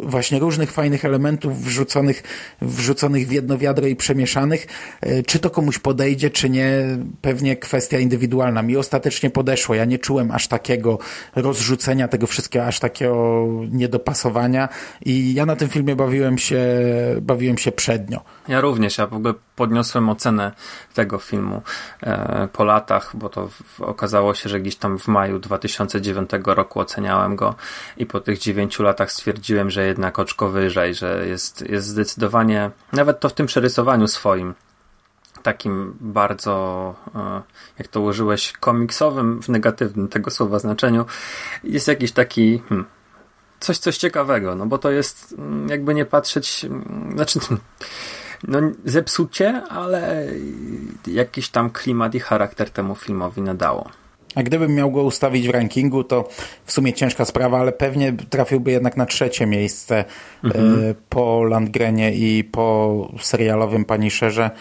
właśnie 0.04 0.40
różnych 0.40 0.72
fajnych 0.72 1.06
elementów 1.06 1.64
wrzuconych, 1.64 2.24
wrzuconych 2.62 3.28
w 3.28 3.32
jedno 3.32 3.58
wiadro 3.58 3.88
i 3.88 3.96
przemieszanych. 3.96 4.68
Czy 5.28 5.40
to 5.40 5.50
komuś 5.50 5.80
podejdzie, 5.80 6.30
czy 6.30 6.50
nie, 6.50 6.72
pewnie 7.22 7.56
kwestia 7.56 8.00
indywidualna. 8.00 8.62
Mi 8.62 8.78
ostatecznie 8.78 9.30
podeszło. 9.30 9.76
Ja 9.76 9.86
nie 9.86 10.00
czułem 10.00 10.32
aż 10.32 10.48
takiego 10.48 11.00
rozrzucenia 11.36 12.08
tego 12.08 12.28
wszystkiego, 12.28 12.66
aż 12.66 12.80
takiego 12.80 13.48
niedopasowania 13.72 14.70
i 15.06 15.34
ja 15.34 15.46
na 15.46 15.56
tym 15.56 15.70
filmie 15.70 15.96
bawiłem 15.96 16.38
się, 16.38 16.66
bawiłem 17.22 17.58
się 17.58 17.72
przednio. 17.72 18.22
Ja 18.48 18.62
również, 18.62 18.98
ja 18.98 19.08
w 19.08 19.14
ogóle 19.14 19.34
podniosłem 19.56 20.10
ocenę 20.10 20.52
tego 20.94 21.18
filmu 21.18 21.59
e, 22.02 22.48
po 22.54 22.64
latach, 22.64 23.12
bo 23.14 23.30
to 23.30 23.50
okazało 23.80 24.34
się, 24.34 24.50
że 24.50 24.60
gdzieś 24.60 24.76
tam 24.76 25.00
w 25.00 25.08
maju 25.08 25.40
2009 25.40 26.30
roku 26.46 26.80
oceniałem 26.80 27.36
go 27.36 27.56
i 27.98 28.06
po 28.06 28.20
tych 28.20 28.40
9 28.40 28.80
latach 28.80 29.12
stwierdziłem, 29.12 29.70
że 29.70 29.86
jednak 29.86 30.20
oczko 30.20 30.50
wyżej, 30.50 30.96
że 30.96 31.28
jest, 31.28 31.70
jest 31.70 31.88
zdecydowanie, 31.88 32.72
nawet 32.94 33.20
to 33.20 33.30
w 33.30 33.34
tym 33.34 33.46
przerysowaniu 33.46 34.08
swoim, 34.08 34.54
takim 35.44 35.98
bardzo, 36.00 36.96
e, 37.16 37.42
jak 37.80 37.88
to 37.88 38.02
użyłeś, 38.02 38.54
komiksowym 38.54 39.42
w 39.42 39.50
negatywnym 39.50 40.08
tego 40.08 40.32
słowa 40.32 40.60
znaczeniu, 40.60 41.06
jest 41.64 41.88
jakiś 41.88 42.12
taki 42.12 42.62
hmm, 42.70 42.86
coś, 43.60 43.78
coś 43.78 43.98
ciekawego, 43.98 44.56
no 44.56 44.66
bo 44.66 44.78
to 44.78 44.92
jest 44.92 45.36
mm, 45.38 45.70
jakby 45.70 45.94
nie 45.94 46.06
patrzeć, 46.06 46.66
mm, 46.66 47.12
znaczy 47.16 47.40
no, 48.48 48.60
zepsucie, 48.86 49.62
ale 49.70 50.26
jakiś 51.08 51.50
tam 51.50 51.70
klimat 51.70 52.16
i 52.16 52.20
charakter 52.20 52.70
temu 52.70 52.96
filmowi 52.96 53.42
nadało. 53.42 53.90
A 54.36 54.44
gdybym 54.44 54.76
miał 54.76 54.92
go 54.92 55.04
ustawić 55.04 55.48
w 55.48 55.52
rankingu, 55.52 56.04
to 56.04 56.30
w 56.66 56.72
sumie 56.72 56.94
ciężka 56.94 57.26
sprawa, 57.26 57.60
ale 57.60 57.72
pewnie 57.72 58.14
trafiłby 58.14 58.72
jednak 58.72 58.98
na 58.98 59.06
trzecie 59.06 59.46
miejsce 59.46 60.06
mhm. 60.44 60.84
y, 60.84 60.96
po 61.10 61.44
Landgrenie 61.44 62.14
i 62.14 62.44
po 62.44 63.08
serialowym 63.22 63.86
Punisherze. 63.86 64.52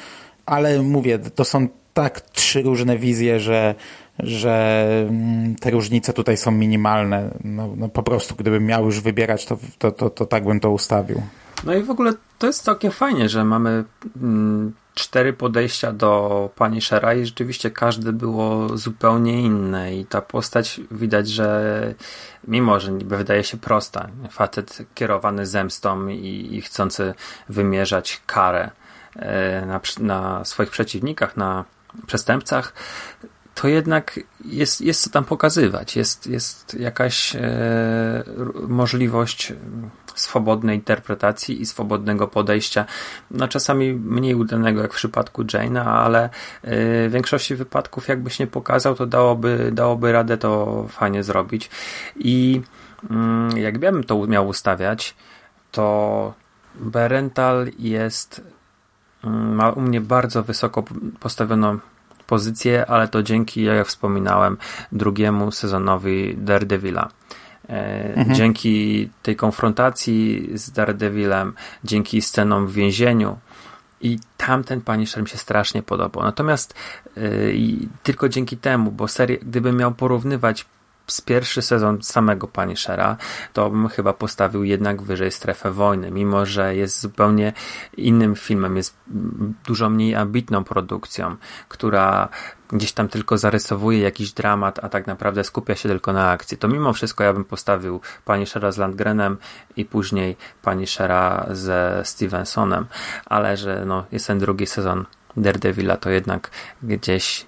Ale 0.46 0.82
mówię, 0.82 1.18
to 1.18 1.44
są 1.44 1.68
tak 1.94 2.20
trzy 2.20 2.62
różne 2.62 2.98
wizje, 2.98 3.40
że, 3.40 3.74
że 4.18 4.86
mm, 5.08 5.54
te 5.54 5.70
różnice 5.70 6.12
tutaj 6.12 6.36
są 6.36 6.50
minimalne. 6.50 7.30
No, 7.44 7.68
no 7.76 7.88
po 7.88 8.02
prostu, 8.02 8.34
gdybym 8.34 8.66
miał 8.66 8.84
już 8.84 9.00
wybierać, 9.00 9.46
to, 9.46 9.58
to, 9.78 9.92
to, 9.92 10.10
to 10.10 10.26
tak 10.26 10.44
bym 10.44 10.60
to 10.60 10.70
ustawił. 10.70 11.22
No 11.64 11.74
i 11.74 11.82
w 11.82 11.90
ogóle 11.90 12.12
to 12.38 12.46
jest 12.46 12.62
całkiem 12.62 12.92
fajnie, 12.92 13.28
że 13.28 13.44
mamy 13.44 13.84
mm, 14.16 14.74
cztery 14.94 15.32
podejścia 15.32 15.92
do 15.92 16.50
pani 16.56 16.80
Shera 16.80 17.14
i 17.14 17.26
rzeczywiście 17.26 17.70
każde 17.70 18.12
było 18.12 18.76
zupełnie 18.76 19.42
inne 19.42 19.96
i 19.96 20.06
ta 20.06 20.22
postać 20.22 20.80
widać, 20.90 21.28
że 21.28 21.94
mimo, 22.48 22.80
że 22.80 22.92
niby 22.92 23.16
wydaje 23.16 23.44
się 23.44 23.56
prosta, 23.56 24.08
facet 24.30 24.78
kierowany 24.94 25.46
zemstą 25.46 26.08
i, 26.08 26.48
i 26.50 26.62
chcący 26.62 27.14
wymierzać 27.48 28.22
karę 28.26 28.70
e, 29.16 29.66
na, 29.66 29.80
na 30.00 30.44
swoich 30.44 30.70
przeciwnikach, 30.70 31.36
na 31.36 31.64
przestępcach, 32.06 32.72
to 33.60 33.68
jednak 33.68 34.20
jest, 34.44 34.80
jest 34.80 35.02
co 35.02 35.10
tam 35.10 35.24
pokazywać. 35.24 35.96
Jest, 35.96 36.26
jest 36.26 36.74
jakaś 36.80 37.36
e, 37.36 37.40
możliwość 38.68 39.52
swobodnej 40.14 40.76
interpretacji 40.76 41.60
i 41.60 41.66
swobodnego 41.66 42.28
podejścia. 42.28 42.84
No 43.30 43.48
czasami 43.48 43.92
mniej 43.92 44.34
udanego 44.34 44.82
jak 44.82 44.92
w 44.92 44.96
przypadku 44.96 45.42
Jane'a, 45.42 45.84
ale 45.84 46.24
e, 46.24 46.28
w 47.08 47.12
większości 47.12 47.54
wypadków 47.54 48.08
jakbyś 48.08 48.38
nie 48.38 48.46
pokazał, 48.46 48.94
to 48.94 49.06
dałoby, 49.06 49.70
dałoby 49.72 50.12
radę 50.12 50.38
to 50.38 50.86
fajnie 50.88 51.22
zrobić. 51.22 51.70
I 52.16 52.62
mm, 53.10 53.58
jakbym 53.58 54.04
to 54.04 54.26
miał 54.26 54.48
ustawiać, 54.48 55.14
to 55.72 56.34
Berental 56.74 57.66
jest 57.78 58.42
mm, 59.24 59.54
ma 59.54 59.70
u 59.70 59.80
mnie 59.80 60.00
bardzo 60.00 60.42
wysoko 60.42 60.84
postawioną 61.20 61.78
pozycję, 62.28 62.86
ale 62.86 63.08
to 63.08 63.22
dzięki, 63.22 63.62
jak 63.62 63.86
wspominałem, 63.86 64.56
drugiemu 64.92 65.50
sezonowi 65.50 66.36
Daredevila. 66.36 67.08
E, 67.68 68.14
mhm. 68.14 68.34
Dzięki 68.34 69.10
tej 69.22 69.36
konfrontacji 69.36 70.50
z 70.54 70.70
Daredevilem, 70.70 71.52
dzięki 71.84 72.22
scenom 72.22 72.66
w 72.66 72.72
więzieniu, 72.72 73.36
i 74.00 74.18
tamten 74.36 74.80
Punisher 74.80 75.22
mi 75.22 75.28
się 75.28 75.38
strasznie 75.38 75.82
podobał. 75.82 76.22
Natomiast 76.22 76.74
yy, 77.16 77.54
tylko 78.02 78.28
dzięki 78.28 78.56
temu, 78.56 78.90
bo 78.92 79.08
serię, 79.08 79.38
gdybym 79.38 79.76
miał 79.76 79.92
porównywać 79.94 80.66
z 81.08 81.20
pierwszy 81.20 81.62
sezon 81.62 82.02
samego 82.02 82.48
Punishera, 82.48 83.16
to 83.52 83.70
bym 83.70 83.88
chyba 83.88 84.12
postawił 84.12 84.64
jednak 84.64 85.02
wyżej 85.02 85.32
strefę 85.32 85.72
wojny, 85.72 86.10
mimo 86.10 86.46
że 86.46 86.76
jest 86.76 87.00
zupełnie 87.00 87.52
innym 87.96 88.36
filmem, 88.36 88.76
jest 88.76 88.96
dużo 89.66 89.90
mniej 89.90 90.14
ambitną 90.14 90.64
produkcją, 90.64 91.36
która 91.68 92.28
gdzieś 92.72 92.92
tam 92.92 93.08
tylko 93.08 93.38
zarysowuje 93.38 93.98
jakiś 93.98 94.32
dramat, 94.32 94.84
a 94.84 94.88
tak 94.88 95.06
naprawdę 95.06 95.44
skupia 95.44 95.74
się 95.74 95.88
tylko 95.88 96.12
na 96.12 96.30
akcji. 96.30 96.58
To 96.58 96.68
mimo 96.68 96.92
wszystko 96.92 97.24
ja 97.24 97.32
bym 97.32 97.44
postawił 97.44 98.00
Punishera 98.24 98.72
z 98.72 98.78
Landgrenem 98.78 99.36
i 99.76 99.84
później 99.84 100.36
Punishera 100.62 101.46
ze 101.50 102.00
Stevensonem, 102.04 102.86
ale 103.26 103.56
że 103.56 103.84
no, 103.86 104.04
jest 104.12 104.26
ten 104.26 104.38
drugi 104.38 104.66
sezon 104.66 105.04
Daredevila, 105.36 105.96
to 105.96 106.10
jednak 106.10 106.50
gdzieś 106.82 107.46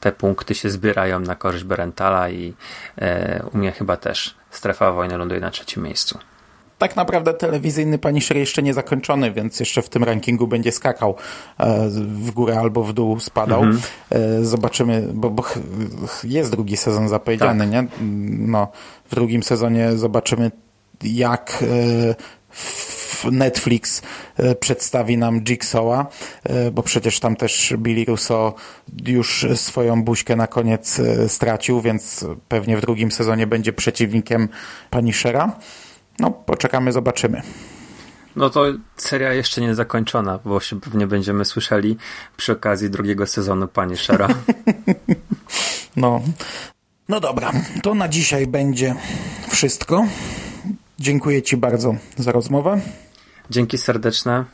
te 0.00 0.12
punkty 0.12 0.54
się 0.54 0.70
zbierają 0.70 1.20
na 1.20 1.34
korzyść 1.34 1.64
Berentala 1.64 2.30
i 2.30 2.54
e, 2.98 3.42
u 3.52 3.58
mnie 3.58 3.72
chyba 3.72 3.96
też 3.96 4.34
Strefa 4.50 4.92
Wojny 4.92 5.16
ląduje 5.16 5.40
na 5.40 5.50
trzecim 5.50 5.82
miejscu. 5.82 6.18
Tak 6.78 6.96
naprawdę 6.96 7.34
telewizyjny 7.34 7.98
Punisher 7.98 8.36
jeszcze 8.36 8.62
nie 8.62 8.74
zakończony, 8.74 9.32
więc 9.32 9.60
jeszcze 9.60 9.82
w 9.82 9.88
tym 9.88 10.04
rankingu 10.04 10.46
będzie 10.46 10.72
skakał 10.72 11.14
e, 11.58 11.88
w 11.90 12.30
górę 12.30 12.60
albo 12.60 12.84
w 12.84 12.92
dół 12.92 13.20
spadał. 13.20 13.62
Mhm. 13.62 13.80
E, 14.10 14.44
zobaczymy, 14.44 15.08
bo, 15.14 15.30
bo 15.30 15.44
jest 16.24 16.50
drugi 16.50 16.76
sezon 16.76 17.08
zapowiedziany, 17.08 17.64
Tak. 17.64 17.72
nie? 17.72 17.86
No, 18.38 18.68
w 19.10 19.14
drugim 19.14 19.42
sezonie 19.42 19.96
zobaczymy 19.96 20.50
jak 21.02 21.62
e, 21.62 21.66
f- 22.52 22.97
Netflix 23.24 24.02
e, 24.36 24.54
przedstawi 24.54 25.18
nam 25.18 25.40
Jigsaw'a, 25.40 26.06
e, 26.44 26.70
bo 26.70 26.82
przecież 26.82 27.20
tam 27.20 27.36
też 27.36 27.74
Billy 27.78 28.04
Russo 28.04 28.54
już 29.06 29.46
swoją 29.54 30.02
buźkę 30.02 30.36
na 30.36 30.46
koniec 30.46 30.98
e, 30.98 31.28
stracił, 31.28 31.80
więc 31.80 32.26
pewnie 32.48 32.76
w 32.76 32.80
drugim 32.80 33.12
sezonie 33.12 33.46
będzie 33.46 33.72
przeciwnikiem 33.72 34.48
Punishera. 34.90 35.56
No, 36.18 36.30
poczekamy, 36.30 36.92
zobaczymy. 36.92 37.42
No 38.36 38.50
to 38.50 38.64
seria 38.96 39.32
jeszcze 39.32 39.60
nie 39.60 39.74
zakończona, 39.74 40.38
bo 40.44 40.60
się 40.60 40.80
pewnie 40.80 41.06
będziemy 41.06 41.44
słyszeli 41.44 41.96
przy 42.36 42.52
okazji 42.52 42.90
drugiego 42.90 43.26
sezonu 43.26 43.68
Punishera. 43.68 44.28
No, 45.96 46.20
no 47.08 47.20
dobra, 47.20 47.52
to 47.82 47.94
na 47.94 48.08
dzisiaj 48.08 48.46
będzie 48.46 48.94
wszystko. 49.48 50.06
Dziękuję 50.98 51.42
Ci 51.42 51.56
bardzo 51.56 51.94
za 52.16 52.32
rozmowę. 52.32 52.80
Dzięki 53.50 53.78
serdeczne 53.78 54.44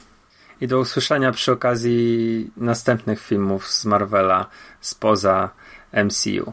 i 0.61 0.67
do 0.67 0.79
usłyszenia 0.79 1.33
przy 1.33 1.53
okazji 1.53 2.51
następnych 2.57 3.21
filmów 3.21 3.69
z 3.69 3.85
Marvela 3.85 4.47
spoza 4.81 5.51
MCU. 5.93 6.53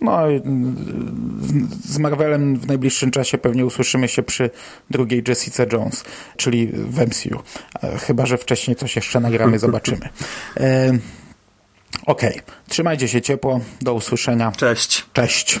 No, 0.00 0.28
mm, 0.28 1.68
z 1.84 1.98
Marvelem 1.98 2.56
w 2.56 2.66
najbliższym 2.66 3.10
czasie 3.10 3.38
pewnie 3.38 3.66
usłyszymy 3.66 4.08
się 4.08 4.22
przy 4.22 4.50
drugiej 4.90 5.22
Jessica 5.28 5.64
Jones, 5.72 6.04
czyli 6.36 6.66
w 6.66 6.98
MCU. 7.00 7.42
E, 7.82 7.98
Chyba, 7.98 8.26
że 8.26 8.38
wcześniej 8.38 8.76
coś 8.76 8.96
jeszcze 8.96 9.20
nagramy, 9.20 9.58
zobaczymy. 9.68 10.08
E, 10.56 10.92
Okej, 12.06 12.40
trzymajcie 12.68 13.08
się 13.08 13.22
ciepło, 13.22 13.60
do 13.80 13.94
usłyszenia. 13.94 14.52
Cześć! 14.52 15.06
Cześć. 15.12 15.60